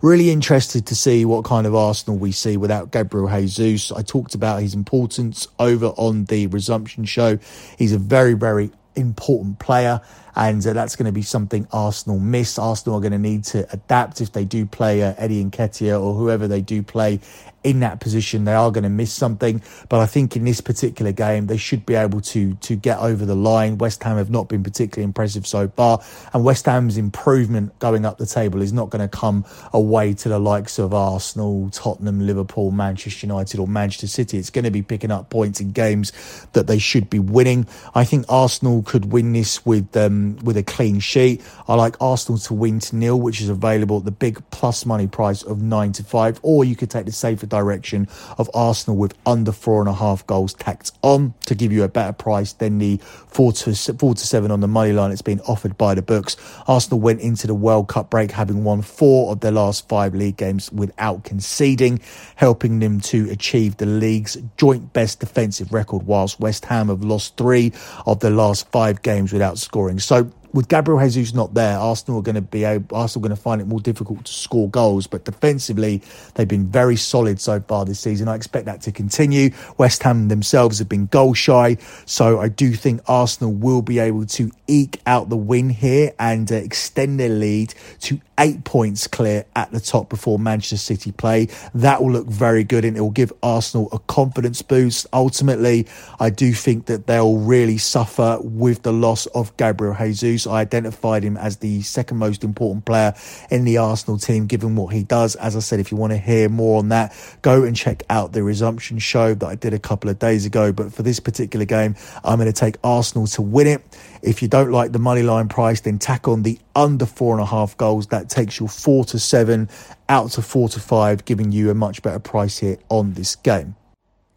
Really 0.01 0.31
interested 0.31 0.87
to 0.87 0.95
see 0.95 1.25
what 1.25 1.45
kind 1.45 1.67
of 1.67 1.75
Arsenal 1.75 2.17
we 2.17 2.31
see 2.31 2.57
without 2.57 2.91
Gabriel 2.91 3.29
Jesus. 3.47 3.91
I 3.91 4.01
talked 4.01 4.33
about 4.33 4.63
his 4.63 4.73
importance 4.73 5.47
over 5.59 5.87
on 5.87 6.25
the 6.25 6.47
resumption 6.47 7.05
show. 7.05 7.37
He's 7.77 7.93
a 7.93 7.99
very, 7.99 8.33
very 8.33 8.71
important 8.99 9.59
player 9.59 10.01
and 10.35 10.65
uh, 10.65 10.73
that's 10.73 10.95
going 10.95 11.05
to 11.05 11.11
be 11.11 11.21
something 11.21 11.67
Arsenal 11.71 12.19
miss. 12.19 12.57
Arsenal 12.57 12.97
are 12.97 13.01
going 13.01 13.11
to 13.11 13.17
need 13.17 13.43
to 13.45 13.67
adapt 13.73 14.21
if 14.21 14.31
they 14.31 14.45
do 14.45 14.65
play 14.65 15.03
uh, 15.03 15.13
Eddie 15.17 15.43
Nketiah 15.43 16.01
or 16.01 16.13
whoever 16.13 16.47
they 16.47 16.61
do 16.61 16.81
play 16.83 17.19
in 17.63 17.81
that 17.81 17.99
position, 17.99 18.45
they 18.45 18.53
are 18.53 18.71
going 18.71 18.83
to 18.83 18.89
miss 18.89 19.11
something. 19.11 19.61
But 19.89 19.99
I 19.99 20.05
think 20.05 20.35
in 20.35 20.45
this 20.45 20.61
particular 20.61 21.11
game, 21.11 21.47
they 21.47 21.57
should 21.57 21.85
be 21.85 21.95
able 21.95 22.21
to 22.21 22.53
to 22.55 22.75
get 22.75 22.99
over 22.99 23.25
the 23.25 23.35
line. 23.35 23.77
West 23.77 24.03
Ham 24.03 24.17
have 24.17 24.29
not 24.29 24.49
been 24.49 24.63
particularly 24.63 25.03
impressive 25.03 25.45
so 25.45 25.67
far, 25.67 26.01
and 26.33 26.43
West 26.43 26.65
Ham's 26.65 26.97
improvement 26.97 27.77
going 27.79 28.05
up 28.05 28.17
the 28.17 28.25
table 28.25 28.61
is 28.61 28.73
not 28.73 28.89
going 28.89 29.07
to 29.07 29.17
come 29.17 29.45
away 29.73 30.13
to 30.13 30.29
the 30.29 30.39
likes 30.39 30.79
of 30.79 30.93
Arsenal, 30.93 31.69
Tottenham, 31.71 32.25
Liverpool, 32.25 32.71
Manchester 32.71 33.25
United, 33.25 33.59
or 33.59 33.67
Manchester 33.67 34.07
City. 34.07 34.37
It's 34.37 34.49
going 34.49 34.65
to 34.65 34.71
be 34.71 34.81
picking 34.81 35.11
up 35.11 35.29
points 35.29 35.59
in 35.59 35.71
games 35.71 36.11
that 36.53 36.67
they 36.67 36.79
should 36.79 37.09
be 37.09 37.19
winning. 37.19 37.67
I 37.95 38.03
think 38.05 38.25
Arsenal 38.29 38.83
could 38.83 39.11
win 39.11 39.33
this 39.33 39.65
with 39.65 39.95
um, 39.97 40.37
with 40.43 40.57
a 40.57 40.63
clean 40.63 40.99
sheet. 40.99 41.41
I 41.67 41.75
like 41.75 41.95
Arsenal 42.01 42.39
to 42.39 42.53
win 42.53 42.79
to 42.79 42.95
nil, 42.95 43.19
which 43.19 43.41
is 43.41 43.49
available 43.49 43.97
at 43.97 44.05
the 44.05 44.11
big 44.11 44.41
plus 44.51 44.85
money 44.85 45.07
price 45.07 45.43
of 45.43 45.61
nine 45.61 45.91
to 45.93 46.03
five, 46.03 46.39
or 46.41 46.63
you 46.63 46.75
could 46.75 46.89
take 46.89 47.05
the 47.05 47.11
safer 47.11 47.45
direction 47.49 48.07
of 48.37 48.49
Arsenal 48.53 48.97
with 48.97 49.13
under 49.25 49.51
four 49.51 49.81
and 49.81 49.89
a 49.89 49.93
half 49.93 50.25
goals 50.27 50.53
tacked 50.53 50.91
on 51.01 51.33
to 51.45 51.55
give 51.55 51.71
you 51.71 51.83
a 51.83 51.87
better 51.87 52.13
price 52.13 52.53
than 52.53 52.77
the 52.79 52.97
four 53.27 53.51
to 53.51 53.73
four 53.95 54.13
to 54.13 54.27
seven 54.27 54.51
on 54.51 54.59
the 54.59 54.67
money 54.67 54.93
line 54.93 55.11
it's 55.11 55.21
been 55.21 55.41
offered 55.41 55.77
by 55.77 55.93
the 55.93 56.01
books. 56.01 56.37
Arsenal 56.67 56.99
went 56.99 57.21
into 57.21 57.47
the 57.47 57.55
World 57.55 57.87
Cup 57.87 58.09
break 58.09 58.31
having 58.31 58.63
won 58.63 58.81
four 58.81 59.31
of 59.31 59.39
their 59.41 59.51
last 59.51 59.87
five 59.87 60.13
league 60.15 60.37
games 60.37 60.71
without 60.71 61.23
conceding, 61.23 61.99
helping 62.35 62.79
them 62.79 62.99
to 63.01 63.29
achieve 63.29 63.77
the 63.77 63.85
league's 63.85 64.37
joint 64.57 64.93
best 64.93 65.19
defensive 65.19 65.73
record, 65.73 66.03
whilst 66.03 66.39
West 66.39 66.65
Ham 66.65 66.89
have 66.89 67.03
lost 67.03 67.37
three 67.37 67.73
of 68.05 68.19
their 68.19 68.31
last 68.31 68.69
five 68.71 69.01
games 69.01 69.33
without 69.33 69.57
scoring. 69.57 69.99
So 69.99 70.31
with 70.53 70.67
Gabriel 70.67 70.99
Jesus 71.09 71.33
not 71.33 71.53
there, 71.53 71.77
Arsenal 71.77 72.19
are 72.19 72.23
going 72.23 72.35
to 72.35 72.41
be 72.41 72.63
able, 72.63 72.95
Arsenal 72.95 73.27
going 73.27 73.35
to 73.35 73.41
find 73.41 73.61
it 73.61 73.67
more 73.67 73.79
difficult 73.79 74.25
to 74.25 74.31
score 74.31 74.69
goals. 74.69 75.07
But 75.07 75.25
defensively, 75.25 76.01
they've 76.35 76.47
been 76.47 76.67
very 76.67 76.95
solid 76.95 77.39
so 77.39 77.59
far 77.59 77.85
this 77.85 77.99
season. 77.99 78.27
I 78.27 78.35
expect 78.35 78.65
that 78.65 78.81
to 78.81 78.91
continue. 78.91 79.51
West 79.77 80.03
Ham 80.03 80.27
themselves 80.27 80.79
have 80.79 80.89
been 80.89 81.05
goal 81.07 81.33
shy, 81.33 81.77
so 82.05 82.39
I 82.39 82.49
do 82.49 82.73
think 82.73 83.01
Arsenal 83.07 83.53
will 83.53 83.81
be 83.81 83.99
able 83.99 84.25
to 84.27 84.51
eke 84.67 85.01
out 85.05 85.29
the 85.29 85.37
win 85.37 85.69
here 85.69 86.13
and 86.19 86.51
uh, 86.51 86.55
extend 86.55 87.19
their 87.19 87.29
lead 87.29 87.73
to 88.01 88.19
eight 88.39 88.63
points 88.63 89.05
clear 89.05 89.45
at 89.55 89.71
the 89.71 89.79
top 89.79 90.09
before 90.09 90.39
Manchester 90.39 90.77
City 90.77 91.11
play. 91.11 91.49
That 91.73 92.01
will 92.01 92.11
look 92.11 92.27
very 92.27 92.63
good 92.63 92.85
and 92.85 92.97
it 92.97 93.01
will 93.01 93.11
give 93.11 93.31
Arsenal 93.43 93.89
a 93.91 93.99
confidence 93.99 94.61
boost. 94.61 95.05
Ultimately, 95.13 95.87
I 96.19 96.29
do 96.29 96.53
think 96.53 96.85
that 96.87 97.05
they'll 97.05 97.37
really 97.37 97.77
suffer 97.77 98.39
with 98.41 98.83
the 98.83 98.93
loss 98.93 99.25
of 99.27 99.55
Gabriel 99.57 99.95
Jesus. 99.95 100.47
I 100.47 100.61
identified 100.61 101.23
him 101.23 101.37
as 101.37 101.57
the 101.57 101.81
second 101.81 102.17
most 102.17 102.43
important 102.43 102.85
player 102.85 103.13
in 103.51 103.65
the 103.65 103.77
Arsenal 103.77 104.17
team, 104.17 104.47
given 104.47 104.75
what 104.75 104.93
he 104.93 105.03
does. 105.03 105.35
As 105.35 105.55
I 105.55 105.59
said, 105.59 105.79
if 105.79 105.91
you 105.91 105.97
want 105.97 106.11
to 106.11 106.17
hear 106.17 106.49
more 106.49 106.79
on 106.79 106.89
that, 106.89 107.13
go 107.41 107.63
and 107.63 107.75
check 107.75 108.03
out 108.09 108.31
the 108.31 108.43
resumption 108.43 108.99
show 108.99 109.33
that 109.33 109.45
I 109.45 109.55
did 109.55 109.73
a 109.73 109.79
couple 109.79 110.09
of 110.09 110.17
days 110.17 110.45
ago. 110.45 110.71
But 110.71 110.93
for 110.93 111.03
this 111.03 111.19
particular 111.19 111.65
game, 111.65 111.95
I'm 112.23 112.39
going 112.39 112.51
to 112.51 112.57
take 112.57 112.77
Arsenal 112.83 113.27
to 113.27 113.41
win 113.41 113.67
it. 113.67 113.83
If 114.21 114.41
you 114.41 114.47
don't 114.47 114.71
like 114.71 114.91
the 114.91 114.99
money 114.99 115.23
line 115.23 115.47
price, 115.47 115.81
then 115.81 115.99
tack 115.99 116.27
on 116.27 116.43
the 116.43 116.59
under 116.75 117.05
four 117.05 117.33
and 117.33 117.41
a 117.41 117.45
half 117.45 117.77
goals. 117.77 118.07
That 118.07 118.29
takes 118.29 118.59
you 118.59 118.67
four 118.67 119.05
to 119.05 119.19
seven 119.19 119.69
out 120.07 120.31
to 120.31 120.41
four 120.41 120.69
to 120.69 120.79
five, 120.79 121.25
giving 121.25 121.51
you 121.51 121.69
a 121.69 121.75
much 121.75 122.01
better 122.01 122.19
price 122.19 122.57
here 122.59 122.77
on 122.89 123.13
this 123.13 123.35
game. 123.35 123.75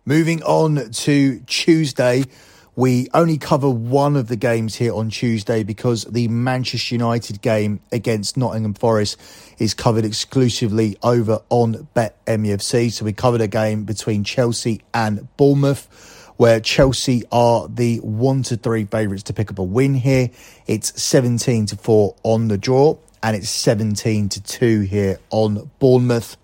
Moving 0.04 0.42
on 0.42 0.90
to 0.90 1.40
Tuesday 1.40 2.24
We 2.74 3.08
only 3.12 3.36
cover 3.36 3.68
one 3.68 4.16
of 4.16 4.28
the 4.28 4.36
games 4.36 4.76
here 4.76 4.94
on 4.94 5.10
Tuesday 5.10 5.62
because 5.62 6.04
the 6.04 6.26
Manchester 6.28 6.94
United 6.94 7.42
game 7.42 7.80
against 7.92 8.38
Nottingham 8.38 8.72
Forest 8.72 9.20
is 9.58 9.74
covered 9.74 10.06
exclusively 10.06 10.96
over 11.02 11.40
on 11.50 11.86
BetMUFC. 11.94 12.90
So 12.90 13.04
we 13.04 13.12
covered 13.12 13.42
a 13.42 13.46
game 13.46 13.84
between 13.84 14.24
Chelsea 14.24 14.80
and 14.94 15.28
Bournemouth 15.36 15.86
where 16.36 16.60
Chelsea 16.60 17.22
are 17.30 17.68
the 17.68 17.98
one 17.98 18.42
to 18.44 18.56
three 18.56 18.84
favourites 18.84 19.22
to 19.24 19.32
pick 19.32 19.50
up 19.50 19.58
a 19.58 19.62
win 19.62 19.94
here. 19.94 20.30
It's 20.66 21.00
17 21.02 21.66
to 21.66 21.76
4 21.76 22.14
on 22.22 22.48
the 22.48 22.58
draw, 22.58 22.96
and 23.22 23.36
it's 23.36 23.50
17 23.50 24.28
to 24.30 24.42
2 24.42 24.80
here 24.80 25.18
on 25.30 25.70
Bournemouth. 25.78 26.36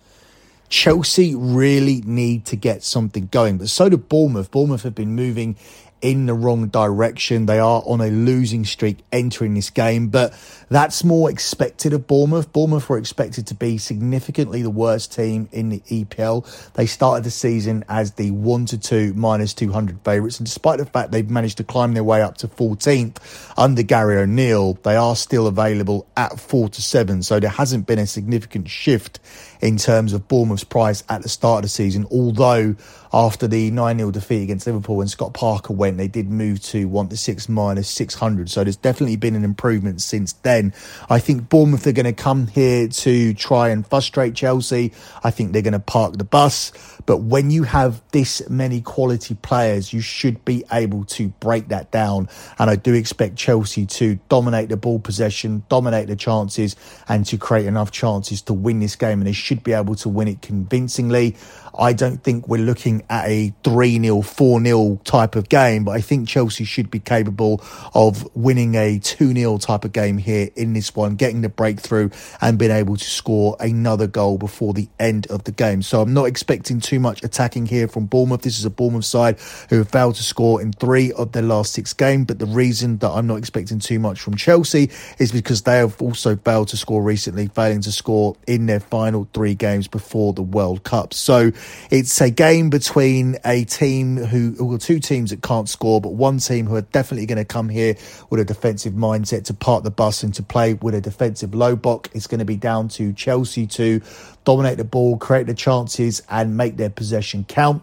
Chelsea 0.69 1.35
really 1.35 2.03
need 2.05 2.45
to 2.47 2.57
get 2.57 2.83
something 2.83 3.29
going, 3.31 3.59
but 3.59 3.71
so 3.71 3.89
do 3.89 3.97
Bournemouth. 3.97 4.51
Bournemouth 4.51 4.83
have 4.83 4.95
been 4.95 5.15
moving 5.15 5.57
in 6.01 6.27
the 6.27 6.35
wrong 6.35 6.69
direction. 6.69 7.47
They 7.47 7.59
are 7.59 7.83
on 7.85 8.01
a 8.01 8.09
losing 8.09 8.65
streak 8.65 8.99
entering 9.13 9.55
this 9.55 9.71
game, 9.71 10.09
but 10.09 10.35
that's 10.69 11.03
more 11.05 11.31
expected 11.31 11.93
of 11.93 12.07
Bournemouth. 12.07 12.53
Bournemouth 12.53 12.89
were 12.89 12.99
expected 12.99 13.47
to 13.49 13.55
be 13.55 13.79
significantly 13.79 14.63
the 14.63 14.71
worst 14.71 15.13
team 15.13 15.49
in 15.53 15.71
the 15.71 15.81
EPL. 15.81 16.73
They 16.75 16.87
started 16.87 17.25
the 17.25 17.31
season 17.31 17.85
as 17.89 18.13
the 18.13 18.31
1 18.31 18.67
to 18.67 18.79
2 18.79 19.15
minus 19.15 19.55
200 19.55 20.01
favourites, 20.05 20.39
and 20.39 20.47
despite 20.47 20.79
the 20.79 20.87
fact 20.87 21.11
they've 21.11 21.29
managed 21.29 21.59
to 21.59 21.65
climb 21.65 21.95
their 21.95 22.05
way 22.05 22.23
up 22.23 22.39
to 22.39 22.49
14th 22.49 23.19
under 23.57 23.83
Gary 23.83 24.19
O'Neill, 24.19 24.75
they 24.83 24.97
are 24.97 25.17
still 25.17 25.47
available 25.47 26.07
at 26.17 26.39
4 26.39 26.69
to 26.71 26.83
7. 26.83 27.23
So 27.23 27.41
there 27.41 27.51
hasn't 27.51 27.87
been 27.87 27.99
a 27.99 28.07
significant 28.07 28.69
shift 28.69 29.21
in 29.61 29.77
terms 29.77 30.13
of 30.13 30.29
Bournemouth's 30.29 30.65
price 30.65 31.03
at 31.09 31.23
the 31.23 31.29
start 31.29 31.59
of 31.59 31.63
the 31.63 31.69
season, 31.69 32.07
although 32.11 32.77
after 33.13 33.49
the 33.49 33.71
9 33.71 33.99
0 33.99 34.11
defeat 34.11 34.43
against 34.43 34.67
Liverpool 34.67 35.01
and 35.01 35.11
Scott 35.11 35.35
Parker 35.35 35.73
went, 35.73 35.88
they 35.97 36.09
did 36.09 36.31
move 36.31 36.61
to 36.65 36.87
1 36.87 37.09
to 37.09 37.17
6 37.17 37.49
minus 37.49 37.89
600. 37.89 38.51
So 38.51 38.65
there's 38.65 38.77
definitely 38.77 39.17
been 39.17 39.35
an 39.35 39.45
improvement 39.45 40.01
since 40.01 40.33
then. 40.35 40.75
I 41.09 41.19
think 41.19 41.49
Bournemouth 41.49 41.87
are 41.87 41.93
going 41.93 42.07
to 42.07 42.13
come 42.13 42.47
here 42.47 42.89
to 42.89 43.35
try 43.35 43.69
and 43.71 43.87
frustrate 43.87 44.35
Chelsea. 44.35 44.93
I 45.25 45.31
think 45.31 45.53
they're 45.53 45.63
going 45.63 45.73
to 45.73 45.79
park 45.79 46.17
the 46.17 46.25
bus. 46.25 46.73
But 47.07 47.23
when 47.23 47.51
you 47.51 47.63
have 47.63 48.03
this 48.13 48.49
many 48.51 48.83
quality 48.83 49.35
players, 49.35 49.95
you 49.95 50.03
should 50.03 50.45
be 50.45 50.65
able 50.71 51.05
to 51.07 51.29
break 51.41 51.69
that 51.69 51.91
down. 51.91 52.29
And 52.59 52.69
I 52.69 52.77
do 52.77 52.93
expect 52.93 53.37
Chelsea 53.37 53.87
to 53.87 54.19
dominate 54.29 54.69
the 54.69 54.77
ball 54.77 54.99
possession, 54.99 55.63
dominate 55.71 56.09
the 56.09 56.17
chances, 56.17 56.77
and 57.09 57.25
to 57.25 57.39
create 57.39 57.65
enough 57.65 57.91
chances 57.93 58.43
to 58.43 58.53
win 58.53 58.81
this 58.81 58.95
game. 58.95 59.21
And 59.21 59.27
they 59.27 59.33
should 59.33 59.65
be 59.65 59.73
able 59.73 59.95
to 59.97 60.09
win 60.11 60.29
it 60.29 60.43
convincingly. 60.43 61.37
I 61.79 61.93
don't 61.93 62.23
think 62.23 62.49
we're 62.49 62.59
looking 62.59 63.05
at 63.09 63.27
a 63.27 63.55
3 63.63 64.03
0, 64.03 64.21
4 64.21 64.63
0 64.63 65.01
type 65.05 65.37
of 65.37 65.49
game, 65.49 65.78
but 65.85 65.93
I 65.93 66.01
think 66.01 66.29
Chelsea 66.29 66.65
should 66.65 66.91
be 66.91 67.01
capable 67.01 67.63
of 67.95 68.29
winning 68.35 68.75
a 68.75 68.99
2 68.99 69.35
0 69.35 69.59
type 69.59 69.85
of 69.85 69.93
game 69.93 70.19
here 70.19 70.51
in 70.57 70.73
this 70.73 70.95
one, 70.95 71.17
getting 71.17 71.43
the 71.43 71.49
breakthrough 71.49 72.11
and 72.41 72.59
being 72.59 72.71
able 72.71 72.97
to 72.97 73.05
score 73.05 73.57
another 73.61 74.07
goal 74.07 74.39
before 74.39 74.75
the 74.75 74.89
end 74.99 75.27
of 75.29 75.45
the 75.45 75.53
game. 75.53 75.83
So 75.83 76.03
I'm 76.03 76.15
not 76.15 76.25
expecting 76.25 76.81
too 76.81 77.01
much 77.01 77.23
attacking 77.23 77.67
here 77.67 77.89
from 77.89 78.07
Bournemouth. 78.07 78.43
This 78.43 78.59
is 78.59 78.65
a 78.65 78.71
Bournemouth 78.71 79.05
side 79.05 79.39
who 79.71 79.79
have 79.79 79.89
failed 79.91 80.17
to 80.17 80.23
score 80.23 80.61
in 80.61 80.73
three 80.73 81.13
of 81.13 81.33
their 81.33 81.43
last 81.43 81.73
six 81.73 81.93
games, 81.93 82.27
but 82.27 82.39
the 82.39 82.47
reason 82.47 82.99
that 82.99 83.11
I'm 83.11 83.27
not 83.27 83.37
expecting 83.37 83.79
too 83.79 83.99
much 83.99 84.21
from 84.21 84.37
Chelsea 84.37 84.91
is 85.19 85.33
because 85.33 85.63
they 85.63 85.79
have 85.79 86.01
also 86.01 86.37
failed 86.37 86.69
to 86.69 86.77
score 86.77 87.03
recently, 87.03 87.49
failing 87.49 87.81
to 87.83 87.93
score 87.93 88.37
in 88.47 88.67
their 88.67 88.81
final 88.81 89.29
three 89.33 89.55
games 89.55 89.89
before 89.89 90.33
the 90.33 90.43
World 90.43 90.85
Cup. 90.85 91.15
So 91.15 91.53
it's 91.91 92.21
a 92.21 92.31
game 92.31 92.71
between 92.71 93.37
a 93.45 93.65
team 93.65 94.17
who, 94.17 94.57
or 94.61 94.79
two 94.79 95.01
teams 95.01 95.31
that 95.31 95.43
can't 95.43 95.68
score, 95.69 96.01
but 96.01 96.15
one 96.15 96.39
team 96.39 96.67
who 96.67 96.75
are 96.75 96.83
definitely 96.83 97.27
going 97.27 97.39
to 97.39 97.45
come 97.45 97.69
here 97.69 97.97
with 98.31 98.41
a 98.41 98.45
defensive 98.45 98.95
mindset 98.95 99.45
to 99.45 99.55
park 99.55 99.85
the 99.85 99.91
bus 99.91 100.23
and 100.23 100.35
to 100.35 100.43
play 100.43 100.75
with 100.75 100.95
a 100.95 101.01
defensive 101.01 101.55
low 101.55 101.77
block. 101.77 102.09
is 102.15 102.27
going 102.27 102.39
to 102.39 102.45
be 102.45 102.57
down 102.57 102.89
to 102.89 103.13
Chelsea 103.13 103.67
to 103.67 104.01
dominate 104.45 104.79
the 104.79 104.85
ball, 104.85 105.17
create 105.17 105.47
the 105.47 105.55
chances, 105.55 106.23
and 106.31 106.57
make 106.57 106.77
their 106.77 106.91
possession 106.91 107.45
count. 107.49 107.83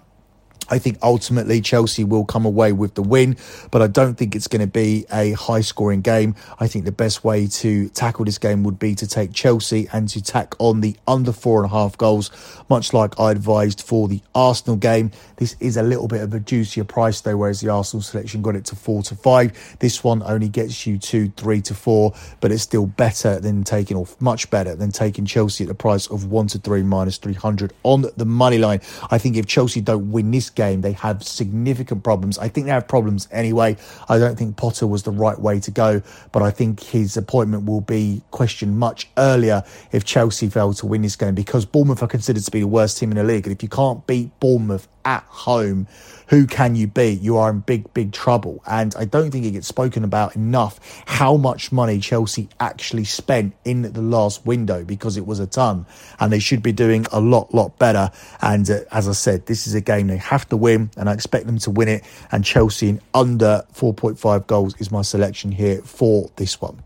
I 0.70 0.80
think 0.80 0.98
ultimately 1.04 1.62
Chelsea 1.62 2.04
will 2.04 2.26
come 2.26 2.46
away 2.46 2.72
with 2.72 2.96
the 2.96 3.04
win, 3.04 3.38
but 3.72 3.82
I 3.82 3.88
don't 3.88 4.16
think 4.16 4.36
it's 4.36 4.48
going 4.48 4.62
to 4.62 4.68
be 4.68 5.06
a 5.12 5.34
high 5.34 5.62
scoring 5.62 6.02
game. 6.02 6.36
I 6.60 6.68
think 6.68 6.86
the 6.86 6.92
best 6.92 7.24
way 7.24 7.48
to 7.48 7.90
tackle 7.90 8.26
this 8.26 8.40
game 8.40 8.64
would 8.64 8.80
be 8.80 8.96
to 8.96 9.08
take 9.08 9.34
Chelsea 9.34 9.88
and 9.94 10.10
to 10.10 10.24
tack 10.24 10.56
on 10.58 10.82
the 10.82 10.96
under 11.08 11.32
four 11.32 11.64
and 11.64 11.72
a 11.72 11.74
half 11.74 11.98
goals, 11.98 12.32
much 12.70 12.94
like 12.94 13.20
I 13.20 13.32
advised 13.32 13.82
for 13.82 14.08
the 14.08 14.22
Arsenal 14.34 14.78
game. 14.78 15.12
This 15.38 15.56
is 15.60 15.78
a 15.78 15.84
little 15.84 16.08
bit 16.08 16.22
of 16.22 16.34
a 16.34 16.40
juicier 16.40 16.84
price 16.84 17.22
though, 17.22 17.38
whereas 17.38 17.62
the 17.62 17.70
Arsenal 17.70 18.02
selection 18.02 18.42
got 18.42 18.56
it 18.56 18.66
to 18.66 18.76
four 18.76 19.04
to 19.04 19.16
five. 19.16 19.78
This 19.80 20.04
one 20.04 20.24
only 20.24 20.50
gets 20.50 20.88
you 20.88 20.98
to 20.98 21.30
three 21.38 21.62
to 21.62 21.76
four, 21.76 22.14
but 22.42 22.52
it's 22.52 22.64
still 22.64 22.88
better 22.88 23.40
than 23.40 23.64
taking, 23.64 23.98
or 23.98 24.08
much 24.20 24.50
better 24.50 24.76
than 24.76 24.92
taking 24.92 25.26
Chelsea 25.26 25.64
at 25.64 25.68
the 25.68 25.76
price 25.76 26.08
of 26.08 26.26
one 26.32 26.48
to 26.48 26.58
three 26.58 26.84
minus 26.84 27.18
300 27.18 27.74
on 27.84 28.06
the 28.18 28.26
money 28.26 28.58
line. 28.58 28.82
I 29.12 29.20
think 29.20 29.38
if 29.38 29.46
Chelsea 29.46 29.82
don't 29.82 30.12
win 30.12 30.32
this 30.32 30.50
game, 30.56 30.82
they 30.82 30.94
have 30.94 31.24
significant 31.24 32.04
problems. 32.04 32.38
I 32.38 32.48
think 32.48 32.66
they 32.66 32.72
have 32.72 32.88
problems 32.88 33.28
anyway. 33.32 33.78
I 34.10 34.18
don't 34.18 34.38
think 34.38 34.58
Potter 34.58 34.88
was 34.88 35.04
the 35.04 35.12
right 35.12 35.40
way 35.40 35.60
to 35.60 35.72
go, 35.72 36.02
but 36.32 36.42
I 36.42 36.52
think 36.52 36.82
his 36.82 37.18
appointment 37.18 37.66
will 37.66 37.82
be 37.82 38.22
questioned 38.32 38.78
much 38.80 39.10
earlier 39.18 39.64
if 39.92 40.04
Chelsea 40.06 40.50
fail 40.50 40.74
to 40.74 40.86
win 40.86 41.02
this 41.02 41.16
game 41.16 41.36
because 41.36 41.66
Bournemouth 41.66 42.02
are 42.02 42.08
considered 42.08 42.44
to 42.44 42.52
be 42.52 42.62
the 42.62 42.68
worst 42.68 42.98
team 42.98 43.12
in 43.12 43.18
the 43.18 43.24
league. 43.24 43.46
And 43.46 43.56
if 43.56 43.62
you 43.62 43.70
can't 43.70 44.06
beat 44.08 44.38
Bournemouth 44.40 44.88
at 45.06 45.24
home, 45.24 45.88
who 46.28 46.48
can 46.48 46.76
you 46.76 46.88
beat? 46.88 47.22
You 47.22 47.38
are 47.38 47.50
in 47.50 47.60
big, 47.60 47.94
big 47.94 48.12
trouble. 48.12 48.62
And 48.66 48.96
I 48.96 49.06
don't 49.06 49.32
think 49.32 49.46
it 49.46 49.52
gets 49.52 49.68
spoken 49.68 50.04
about 50.04 50.36
enough 50.36 50.80
how 51.06 51.38
much 51.38 51.72
money 51.72 52.00
Chelsea 52.00 52.50
actually 52.60 53.06
spent 53.06 53.56
in 53.64 53.84
the 53.94 54.02
last 54.02 54.46
window 54.46 54.84
because 54.84 55.18
it 55.18 55.26
was 55.26 55.40
a 55.40 55.48
ton. 55.48 55.86
And 56.20 56.34
they 56.34 56.40
should 56.40 56.64
be 56.64 56.72
doing 56.72 57.06
a 57.12 57.20
lot, 57.20 57.54
lot 57.54 57.78
better. 57.78 58.12
And 58.42 58.70
uh, 58.70 58.82
as 58.92 59.08
I 59.08 59.14
said, 59.14 59.46
this 59.46 59.68
is 59.68 59.76
a 59.76 59.82
game 59.82 60.08
they 60.08 60.18
have 60.18 60.50
to 60.50 60.58
win, 60.58 60.90
and 60.98 61.10
I 61.10 61.14
expect 61.14 61.46
them 61.46 61.60
to 61.60 61.72
win 61.72 61.88
it. 61.88 62.04
And 62.32 62.44
Chelsea 62.44 62.90
in 62.90 63.02
under 63.14 63.64
4.5 63.74 64.48
goals 64.48 64.76
is 64.80 64.92
my 64.92 65.04
selection 65.04 65.52
here 65.52 65.82
for 65.82 66.30
this 66.36 66.60
one. 66.60 66.82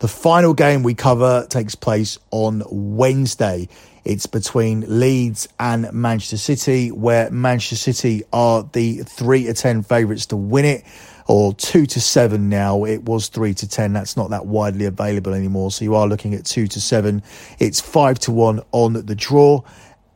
The 0.00 0.08
final 0.08 0.54
game 0.54 0.82
we 0.82 0.94
cover 0.94 1.46
takes 1.48 1.74
place 1.74 2.18
on 2.30 2.62
Wednesday. 2.70 3.68
It's 4.04 4.26
between 4.26 4.84
Leeds 4.88 5.48
and 5.60 5.92
Manchester 5.92 6.36
City, 6.36 6.90
where 6.90 7.30
Manchester 7.30 7.76
City 7.76 8.24
are 8.32 8.68
the 8.72 8.98
3 8.98 9.44
to 9.44 9.54
10 9.54 9.82
favourites 9.82 10.26
to 10.26 10.36
win 10.36 10.64
it, 10.64 10.84
or 11.28 11.54
2 11.54 11.86
to 11.86 12.00
7 12.00 12.48
now. 12.48 12.84
It 12.84 13.04
was 13.04 13.28
3 13.28 13.54
to 13.54 13.68
10. 13.68 13.92
That's 13.92 14.16
not 14.16 14.30
that 14.30 14.46
widely 14.46 14.86
available 14.86 15.34
anymore. 15.34 15.70
So 15.70 15.84
you 15.84 15.94
are 15.94 16.06
looking 16.06 16.34
at 16.34 16.44
2 16.44 16.66
to 16.66 16.80
7. 16.80 17.22
It's 17.58 17.80
5 17.80 18.18
to 18.20 18.32
1 18.32 18.60
on 18.72 18.92
the 18.94 19.14
draw, 19.14 19.62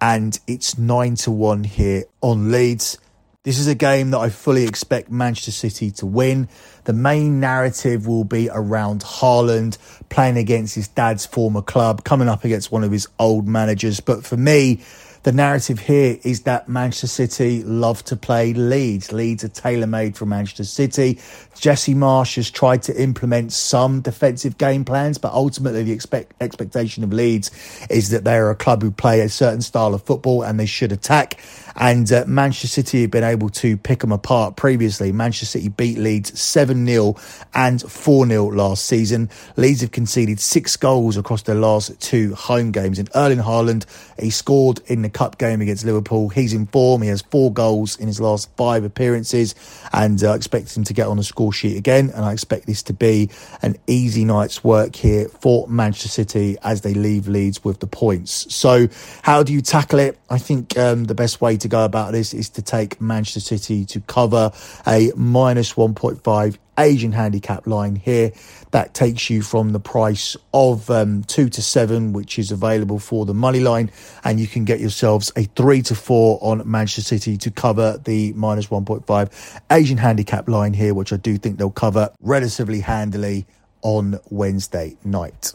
and 0.01 0.39
it's 0.47 0.77
9 0.77 1.15
to 1.17 1.31
1 1.31 1.65
here 1.65 2.05
on 2.21 2.51
Leeds. 2.51 2.99
This 3.47 3.61
is 3.61 3.69
a 3.69 3.77
game 3.77 4.11
that 4.11 4.19
I 4.19 4.29
fully 4.29 4.65
expect 4.65 5.09
Manchester 5.09 5.53
City 5.53 5.93
to 5.93 6.07
win. 6.07 6.49
The 6.83 6.93
main 6.93 7.39
narrative 7.39 8.05
will 8.05 8.25
be 8.25 8.51
around 8.53 9.03
Haaland 9.03 9.79
playing 10.09 10.37
against 10.37 10.75
his 10.75 10.89
dad's 10.89 11.27
former 11.27 11.63
club, 11.63 12.03
coming 12.03 12.29
up 12.29 12.43
against 12.43 12.73
one 12.73 12.83
of 12.83 12.91
his 12.91 13.07
old 13.21 13.47
managers. 13.47 14.01
But 14.01 14.27
for 14.27 14.37
me, 14.37 14.81
the 15.23 15.31
narrative 15.31 15.79
here 15.79 16.19
is 16.25 16.43
that 16.43 16.69
Manchester 16.69 17.07
City 17.07 17.63
love 17.63 18.05
to 18.05 18.17
play 18.17 18.53
Leeds. 18.53 19.13
Leeds 19.13 19.45
are 19.45 19.49
tailor 19.49 19.87
made 19.87 20.17
for 20.17 20.27
Manchester 20.27 20.63
City. 20.63 21.21
Jesse 21.57 21.95
Marsch 21.95 22.37
has 22.37 22.51
tried 22.51 22.83
to 22.83 23.01
implement 23.01 23.53
some 23.53 24.01
defensive 24.01 24.59
game 24.59 24.85
plans, 24.85 25.19
but 25.19 25.33
ultimately 25.33 25.83
the 25.83 25.93
expect, 25.93 26.35
expectation 26.41 27.03
of 27.03 27.13
Leeds 27.13 27.51
is 27.91 28.11
that 28.11 28.23
they 28.23 28.37
are 28.37 28.51
a 28.51 28.55
club 28.55 28.83
who 28.83 28.91
play 28.91 29.21
a 29.21 29.29
certain 29.29 29.63
style 29.63 29.95
of 29.95 30.03
football 30.05 30.43
and 30.43 30.61
they 30.61 30.67
should 30.67 30.93
attack. 30.93 31.41
And 31.77 32.11
uh, 32.11 32.25
Manchester 32.27 32.69
City 32.69 33.03
have 33.03 33.11
been 33.11 33.25
able 33.25 33.51
to 33.51 33.77
pick 33.77 34.01
them 34.01 34.13
apart 34.13 34.57
previously. 34.57 35.13
Manchester 35.13 35.47
City 35.47 35.69
beat 35.69 35.99
Leeds 35.99 36.39
7 36.41 36.87
0 36.87 37.17
and 37.55 37.83
4 37.83 38.27
0 38.27 38.47
last 38.53 38.87
season. 38.87 39.29
Leeds 39.57 39.83
have 39.83 39.93
conceded 39.93 40.41
six 40.41 40.77
goals 40.77 41.17
across 41.17 41.43
their 41.43 41.55
last 41.55 42.01
two 42.01 42.35
home 42.35 42.71
games. 42.71 42.99
And 42.99 43.11
Erling 43.15 43.39
Haaland, 43.39 43.85
he 44.19 44.31
scored 44.31 44.81
in 44.87 45.03
the 45.03 45.11
cup 45.11 45.39
game 45.39 45.61
against 45.61 45.85
Liverpool. 45.85 46.29
He's 46.29 46.53
in 46.53 46.67
form. 46.67 47.03
He 47.03 47.09
has 47.09 47.23
four 47.23 47.53
goals 47.53 47.97
in 47.99 48.07
his 48.07 48.21
last 48.21 48.49
five 48.57 48.85
appearances. 48.85 49.55
And 49.93 50.23
I 50.23 50.29
uh, 50.29 50.35
expect 50.35 50.77
him 50.77 50.85
to 50.85 50.95
get 50.95 51.07
on 51.07 51.17
the 51.17 51.25
score 51.25 51.53
sheet 51.53 51.77
again. 51.77 52.11
And 52.15 52.25
I 52.25 52.33
expect 52.33 52.67
this 52.67 52.83
to 52.85 52.93
be 52.93 53.31
an 53.63 53.77
easy 53.87 54.25
night's 54.25 54.65
work 54.65 54.97
here 54.97 55.29
for 55.29 55.69
Manchester 55.69 56.09
City 56.09 56.57
as 56.63 56.81
they 56.81 56.95
leave 56.95 57.29
Leeds 57.29 57.63
with 57.65 57.81
the 57.81 57.87
points. 57.87 58.53
So, 58.55 58.89
how 59.23 59.43
do 59.43 59.53
you 59.53 59.61
tackle 59.61 59.99
it? 59.99 60.19
I 60.31 60.39
think 60.39 60.77
um, 60.79 61.05
the 61.05 61.15
best 61.15 61.41
way 61.41 61.57
to 61.57 61.66
to 61.67 61.71
go 61.71 61.85
about 61.85 62.13
this 62.13 62.33
is 62.33 62.49
to 62.51 62.63
take 62.63 63.01
Manchester 63.01 63.41
City 63.41 63.85
to 63.87 64.01
cover 64.01 64.53
a 64.87 65.13
minus 65.17 65.75
1.5 65.75 66.59
Asian 66.79 67.13
handicap 67.13 67.67
line 67.67 67.97
here. 67.97 68.33
That 68.71 68.95
takes 68.95 69.31
you 69.31 69.43
from 69.43 69.73
the 69.73 69.81
price 69.81 70.37
of 70.53 70.91
um, 70.91 71.25
two 71.25 71.49
to 71.49 71.63
seven, 71.63 72.13
which 72.13 72.39
is 72.39 72.53
available 72.53 72.99
for 72.99 73.25
the 73.25 73.35
money 73.35 73.61
line, 73.61 73.91
and 74.25 74.39
you 74.39 74.47
can 74.47 74.65
get 74.65 74.81
yourselves 74.81 75.33
a 75.37 75.45
three 75.45 75.83
to 75.83 75.95
four 75.95 76.39
on 76.43 76.69
Manchester 76.71 77.03
City 77.03 77.37
to 77.39 77.51
cover 77.51 77.99
the 78.05 78.33
minus 78.35 78.67
1.5 78.69 79.61
Asian 79.71 79.99
handicap 79.99 80.49
line 80.49 80.75
here, 80.75 80.95
which 80.95 81.13
I 81.13 81.17
do 81.17 81.37
think 81.39 81.59
they'll 81.59 81.71
cover 81.71 82.11
relatively 82.21 82.81
handily 82.81 83.47
on 83.83 84.19
Wednesday 84.31 84.97
night. 85.05 85.53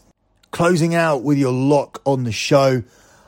Closing 0.52 0.96
out 0.96 1.24
with 1.24 1.38
your 1.38 1.54
lock 1.54 2.02
on 2.06 2.24
the 2.24 2.32
show. 2.32 2.84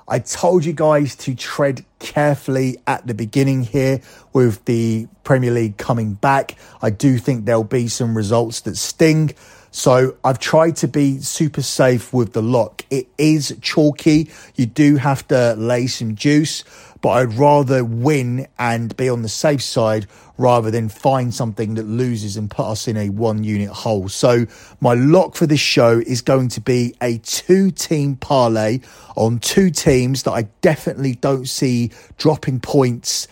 I 0.08 0.20
told 0.20 0.66
you 0.66 0.74
guys 0.74 1.16
to 1.18 1.36
tread 1.36 1.86
carefully 2.00 2.78
at 2.86 3.08
the 3.08 3.14
beginning 3.14 3.64
here 3.64 4.02
with 4.34 4.66
the 4.66 5.08
Premier 5.24 5.52
League 5.52 5.78
coming 5.78 6.14
back. 6.14 6.58
I 6.82 6.90
do 6.90 7.18
think 7.18 7.46
there'll 7.46 7.64
be 7.64 7.88
some 7.88 8.16
results 8.16 8.62
that 8.62 8.76
sting. 8.76 9.34
So 9.72 10.16
I've 10.24 10.40
tried 10.40 10.76
to 10.78 10.88
be 10.88 11.20
super 11.20 11.64
safe 11.64 12.14
with 12.14 12.34
the 12.34 12.44
lock. 12.44 12.86
It 12.92 13.08
is 13.18 13.58
chalky. 13.62 14.30
You 14.56 14.68
do 14.68 14.98
have 14.98 15.28
to 15.30 15.56
lay 15.56 15.88
some 15.88 16.16
juice, 16.16 16.64
but 17.04 17.10
I'd 17.10 17.34
rather 17.34 17.84
win 17.84 18.48
and 18.58 18.96
be 18.96 19.10
on 19.10 19.24
the 19.24 19.30
safe 19.30 19.62
side 19.62 20.08
rather 20.38 20.72
than 20.72 20.88
find 20.88 21.34
something 21.34 21.76
that 21.76 21.84
loses 21.84 22.38
and 22.38 22.50
put 22.50 22.66
us 22.66 22.88
in 22.88 22.96
a 22.96 23.10
one 23.10 23.44
unit 23.44 23.70
hole. 23.70 24.08
So 24.08 24.46
my 24.80 24.94
lock 24.94 25.36
for 25.36 25.46
this 25.46 25.60
show 25.60 26.00
is 26.00 26.22
going 26.22 26.48
to 26.48 26.62
be 26.62 26.96
a 27.02 27.18
two 27.18 27.72
team 27.72 28.16
parlay 28.16 28.80
on 29.18 29.40
two 29.40 29.70
teams 29.70 30.24
that 30.24 30.32
I 30.32 30.44
definitely 30.62 31.16
don't 31.16 31.46
see 31.46 31.92
dropping 32.18 32.62
points 32.62 33.28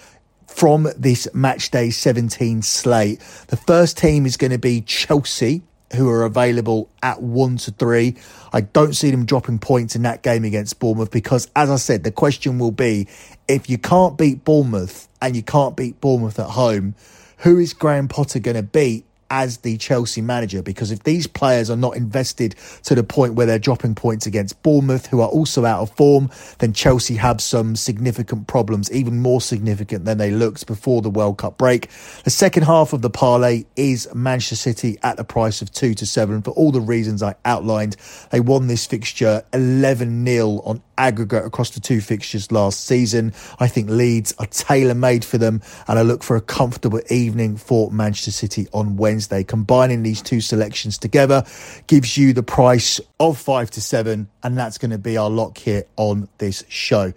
from 0.48 0.90
this 0.98 1.30
match 1.34 1.72
day 1.72 1.92
17 1.92 2.62
slate. 2.64 3.20
The 3.48 3.56
first 3.56 3.98
team 3.98 4.26
is 4.26 4.36
going 4.36 4.52
to 4.52 4.60
be 4.60 4.82
Chelsea 4.82 5.64
who 5.96 6.10
are 6.10 6.24
available 6.24 6.90
at 7.04 7.22
one 7.22 7.58
to 7.58 7.72
three. 7.72 8.16
I 8.54 8.62
don't 8.62 8.94
see 8.94 9.12
them 9.12 9.26
dropping 9.26 9.60
points 9.60 9.96
in 9.96 10.04
that 10.04 10.24
game 10.24 10.44
against 10.44 10.80
Bournemouth 10.80 11.12
because, 11.12 11.50
as 11.56 11.70
I 11.70 11.76
said, 11.76 12.04
the 12.04 12.12
question 12.12 12.60
will 12.60 12.72
be 12.72 13.08
if 13.52 13.70
you 13.70 13.78
can't 13.78 14.18
beat 14.18 14.46
Bournemouth 14.46 15.10
and 15.22 15.36
you 15.36 15.44
can't 15.44 15.76
beat 15.76 16.00
Bournemouth 16.00 16.40
at 16.40 16.52
home, 16.52 16.96
who 17.40 17.60
is 17.60 17.74
Graham 17.74 18.08
Potter 18.08 18.40
going 18.40 18.56
to 18.56 18.64
beat 18.64 19.06
as 19.30 19.58
the 19.60 19.78
Chelsea 19.78 20.22
manager 20.22 20.62
because 20.62 20.92
if 20.92 21.04
these 21.04 21.26
players 21.26 21.70
are 21.70 21.78
not 21.78 21.96
invested 21.96 22.54
to 22.84 22.94
the 22.96 23.04
point 23.04 23.34
where 23.34 23.46
they're 23.46 23.58
dropping 23.58 23.96
points 23.96 24.26
against 24.26 24.62
Bournemouth, 24.62 25.08
who 25.08 25.22
are 25.22 25.28
also 25.28 25.66
out 25.66 25.82
of 25.82 25.90
form, 25.92 26.30
then 26.60 26.74
Chelsea 26.74 27.16
have 27.16 27.42
some 27.42 27.76
significant 27.76 28.48
problems, 28.48 28.92
even 28.92 29.22
more 29.22 29.42
significant 29.42 30.06
than 30.06 30.18
they 30.18 30.32
looked 30.32 30.68
before 30.68 31.02
the 31.02 31.10
World 31.10 31.38
Cup 31.38 31.58
break. 31.58 31.90
The 32.24 32.30
second 32.30 32.64
half 32.64 32.94
of 32.94 33.02
the 33.02 33.10
parlay 33.10 33.66
is 33.76 34.08
Manchester 34.14 34.56
City 34.56 34.98
at 35.02 35.16
the 35.16 35.24
price 35.24 35.62
of 35.62 35.72
2 35.72 35.94
to 35.96 36.06
7 36.06 36.42
for 36.42 36.52
all 36.52 36.72
the 36.72 36.82
reasons 36.82 37.24
I 37.24 37.36
outlined. 37.46 37.96
They 38.32 38.42
won 38.42 38.68
this 38.68 38.86
fixture 38.86 39.44
11 39.54 40.26
0 40.26 40.62
on 40.66 40.82
aggregate 41.02 41.44
across 41.44 41.72
the 41.72 41.80
two 41.80 42.00
fixtures 42.00 42.52
last 42.52 42.86
season. 42.86 43.34
I 43.60 43.68
think 43.68 43.90
Leeds 43.90 44.36
are 44.38 44.46
tailor 44.46 44.94
made 44.94 45.26
for 45.26 45.40
them, 45.40 45.62
and 45.88 45.98
I 45.98 46.04
look 46.04 46.22
for 46.24 46.36
a 46.36 46.42
comfortable 46.42 47.02
evening 47.10 47.58
for 47.58 47.92
Manchester 47.92 48.32
City 48.32 48.68
on 48.72 48.98
Wednesday. 48.98 49.44
Combining 49.44 50.04
these 50.04 50.22
two 50.22 50.42
selections 50.42 51.00
together 51.00 51.44
gives 51.88 52.18
you 52.18 52.34
the 52.34 52.44
price 52.44 53.02
of 53.20 53.38
five 53.38 53.72
to 53.72 53.82
seven, 53.82 54.30
and 54.44 54.56
that's 54.56 54.78
going 54.78 54.92
to 54.92 55.00
be 55.00 55.18
our 55.18 55.30
lock 55.30 55.58
here 55.58 55.86
on 55.98 56.30
this 56.38 56.64
show. 56.70 57.14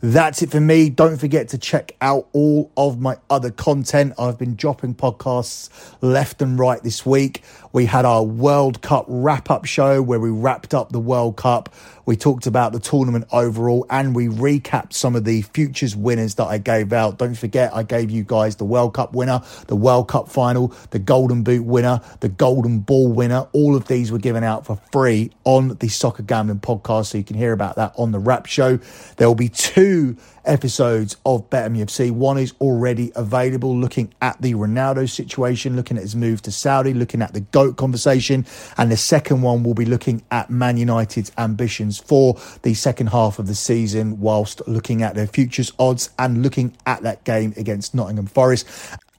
That's 0.00 0.42
it 0.42 0.50
for 0.50 0.60
me. 0.60 0.90
Don't 0.90 1.16
forget 1.16 1.48
to 1.48 1.58
check 1.58 1.92
out 2.00 2.28
all 2.32 2.70
of 2.76 3.00
my 3.00 3.16
other 3.30 3.50
content. 3.50 4.14
I've 4.18 4.38
been 4.38 4.54
dropping 4.54 4.94
podcasts 4.94 5.70
left 6.00 6.40
and 6.40 6.56
right 6.58 6.80
this 6.82 7.04
week. 7.04 7.42
We 7.72 7.84
had 7.86 8.04
our 8.04 8.22
World 8.22 8.80
Cup 8.82 9.04
wrap 9.08 9.50
up 9.50 9.64
show 9.64 10.02
where 10.02 10.20
we 10.20 10.30
wrapped 10.30 10.74
up 10.74 10.90
the 10.90 10.98
World 10.98 11.36
Cup. 11.36 11.74
We 12.06 12.16
talked 12.16 12.46
about 12.46 12.72
the 12.72 12.80
tournament 12.80 13.26
overall 13.32 13.86
and 13.90 14.14
we 14.14 14.28
recapped 14.28 14.94
some 14.94 15.14
of 15.14 15.24
the 15.24 15.42
futures 15.42 15.94
winners 15.94 16.36
that 16.36 16.46
I 16.46 16.56
gave 16.56 16.92
out. 16.92 17.18
Don't 17.18 17.34
forget, 17.34 17.74
I 17.74 17.82
gave 17.82 18.10
you 18.10 18.24
guys 18.24 18.56
the 18.56 18.64
World 18.64 18.94
Cup 18.94 19.12
winner, 19.12 19.42
the 19.66 19.76
World 19.76 20.08
Cup 20.08 20.28
final, 20.30 20.74
the 20.90 20.98
Golden 20.98 21.42
Boot 21.42 21.64
winner, 21.64 22.00
the 22.20 22.30
Golden 22.30 22.78
Ball 22.80 23.08
winner. 23.08 23.46
All 23.52 23.76
of 23.76 23.88
these 23.88 24.10
were 24.10 24.18
given 24.18 24.42
out 24.42 24.64
for 24.64 24.80
free 24.90 25.30
on 25.44 25.76
the 25.80 25.88
Soccer 25.88 26.22
Gambling 26.22 26.60
podcast. 26.60 27.06
So 27.06 27.18
you 27.18 27.24
can 27.24 27.36
hear 27.36 27.52
about 27.52 27.76
that 27.76 27.92
on 27.96 28.12
the 28.12 28.18
wrap 28.18 28.46
show. 28.46 28.78
There 29.16 29.28
will 29.28 29.34
be 29.34 29.50
two 29.50 30.16
episodes 30.48 31.16
of 31.24 31.48
BetMUFC. 31.50 32.10
One 32.10 32.38
is 32.38 32.54
already 32.60 33.12
available, 33.14 33.76
looking 33.76 34.12
at 34.20 34.40
the 34.42 34.54
Ronaldo 34.54 35.08
situation, 35.08 35.76
looking 35.76 35.96
at 35.96 36.02
his 36.02 36.16
move 36.16 36.42
to 36.42 36.50
Saudi, 36.50 36.94
looking 36.94 37.22
at 37.22 37.34
the 37.34 37.40
GOAT 37.40 37.76
conversation. 37.76 38.46
And 38.76 38.90
the 38.90 38.96
second 38.96 39.42
one 39.42 39.62
will 39.62 39.74
be 39.74 39.84
looking 39.84 40.22
at 40.30 40.50
Man 40.50 40.76
United's 40.76 41.30
ambitions 41.38 41.98
for 41.98 42.36
the 42.62 42.74
second 42.74 43.08
half 43.08 43.38
of 43.38 43.46
the 43.46 43.54
season, 43.54 44.20
whilst 44.20 44.62
looking 44.66 45.02
at 45.02 45.14
their 45.14 45.26
futures 45.26 45.72
odds 45.78 46.10
and 46.18 46.42
looking 46.42 46.76
at 46.86 47.02
that 47.02 47.24
game 47.24 47.52
against 47.56 47.94
Nottingham 47.94 48.26
Forest. 48.26 48.66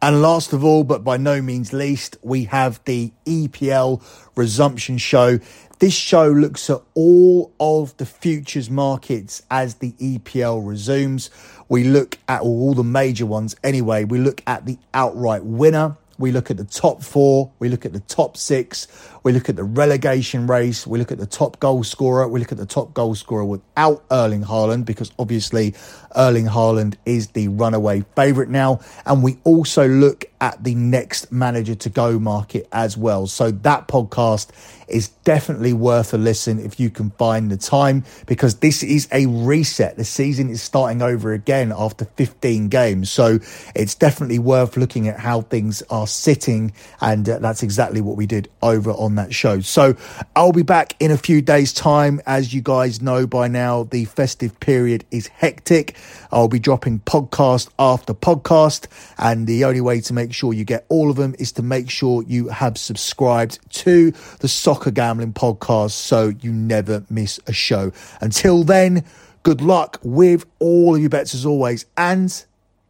And 0.01 0.21
last 0.21 0.53
of 0.53 0.63
all, 0.63 0.85
but 0.85 1.03
by 1.03 1.17
no 1.17 1.41
means 1.41 1.73
least, 1.73 2.15
we 2.21 2.45
have 2.45 2.79
the 2.85 3.11
EPL 3.25 4.01
resumption 4.35 4.97
show. 4.97 5.39
This 5.79 5.93
show 5.93 6.29
looks 6.29 6.69
at 6.69 6.81
all 6.93 7.53
of 7.59 7.95
the 7.97 8.05
futures 8.05 8.69
markets 8.69 9.43
as 9.51 9.75
the 9.75 9.91
EPL 9.93 10.65
resumes. 10.65 11.29
We 11.67 11.83
look 11.83 12.17
at 12.29 12.41
all 12.41 12.73
the 12.73 12.83
major 12.83 13.25
ones 13.25 13.57
anyway. 13.61 14.05
We 14.05 14.19
look 14.19 14.41
at 14.47 14.65
the 14.65 14.77
outright 14.93 15.43
winner. 15.43 15.97
We 16.17 16.31
look 16.31 16.49
at 16.49 16.57
the 16.57 16.65
top 16.65 17.03
four. 17.03 17.51
We 17.59 17.67
look 17.67 17.85
at 17.85 17.91
the 17.91 18.01
top 18.01 18.37
six. 18.37 18.87
We 19.23 19.31
look 19.31 19.49
at 19.49 19.55
the 19.55 19.63
relegation 19.63 20.47
race. 20.47 20.87
We 20.87 20.97
look 20.99 21.11
at 21.11 21.17
the 21.17 21.25
top 21.25 21.59
goal 21.59 21.83
scorer. 21.83 22.27
We 22.27 22.39
look 22.39 22.51
at 22.51 22.57
the 22.57 22.65
top 22.65 22.93
goal 22.93 23.15
scorer 23.15 23.45
without 23.45 24.03
Erling 24.11 24.43
Haaland 24.43 24.85
because 24.85 25.11
obviously 25.19 25.73
Erling 26.15 26.45
Haaland 26.45 26.95
is 27.05 27.29
the 27.29 27.47
runaway 27.49 28.03
favourite 28.15 28.49
now. 28.49 28.79
And 29.05 29.23
we 29.23 29.37
also 29.43 29.87
look 29.87 30.25
at 30.41 30.63
the 30.63 30.75
next 30.75 31.31
manager 31.31 31.75
to 31.75 31.89
go 31.89 32.17
market 32.17 32.67
as 32.71 32.95
well. 32.95 33.27
So 33.27 33.51
that 33.51 33.87
podcast 33.87 34.51
is 34.87 35.09
definitely 35.23 35.73
worth 35.73 36.13
a 36.13 36.17
listen 36.17 36.59
if 36.59 36.79
you 36.79 36.89
can 36.89 37.11
find 37.11 37.51
the 37.51 37.57
time 37.57 38.03
because 38.25 38.55
this 38.55 38.81
is 38.81 39.07
a 39.11 39.25
reset. 39.27 39.97
The 39.97 40.05
season 40.05 40.49
is 40.49 40.61
starting 40.61 41.01
over 41.01 41.33
again 41.33 41.71
after 41.75 42.05
15 42.05 42.69
games. 42.69 43.09
So 43.09 43.39
it's 43.75 43.95
definitely 43.95 44.39
worth 44.39 44.77
looking 44.77 45.07
at 45.07 45.19
how 45.19 45.41
things 45.41 45.83
are 45.89 46.07
sitting. 46.07 46.73
And 47.01 47.27
uh, 47.29 47.39
that's 47.39 47.61
exactly 47.61 48.01
what 48.01 48.17
we 48.17 48.25
did 48.25 48.49
over 48.61 48.91
on 49.09 49.15
that 49.15 49.33
show. 49.33 49.59
So 49.59 49.95
I'll 50.35 50.53
be 50.53 50.63
back 50.63 50.95
in 50.99 51.11
a 51.11 51.17
few 51.17 51.41
days' 51.41 51.73
time. 51.73 52.21
As 52.25 52.53
you 52.53 52.61
guys 52.61 53.01
know 53.01 53.25
by 53.25 53.47
now, 53.47 53.83
the 53.83 54.05
festive 54.05 54.59
period 54.59 55.03
is 55.11 55.27
hectic. 55.27 55.97
I'll 56.31 56.47
be 56.47 56.59
dropping 56.59 56.99
podcast 56.99 57.69
after 57.79 58.13
podcast. 58.13 58.85
And 59.17 59.47
the 59.47 59.65
only 59.65 59.81
way 59.81 59.99
to 60.01 60.13
make 60.13 60.33
sure 60.33 60.53
you 60.53 60.63
get 60.63 60.85
all 60.89 61.09
of 61.09 61.17
them 61.17 61.35
is 61.39 61.51
to 61.53 61.63
make 61.63 61.89
sure 61.89 62.23
you 62.23 62.49
have 62.49 62.77
subscribed 62.77 63.59
to 63.73 64.11
the 64.39 64.47
Soccer 64.47 64.91
Gambling 64.91 65.33
Podcast 65.33 65.91
so 65.91 66.33
you 66.39 66.53
never 66.53 67.03
miss 67.09 67.39
a 67.47 67.53
show. 67.53 67.91
Until 68.21 68.63
then, 68.63 69.03
good 69.43 69.61
luck 69.61 69.99
with 70.03 70.45
all 70.59 70.95
of 70.95 71.01
your 71.01 71.09
bets 71.09 71.33
as 71.33 71.45
always. 71.45 71.85
And 71.97 72.31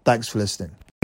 thanks 0.04 0.28
for 0.28 0.40
listening. 0.40 0.79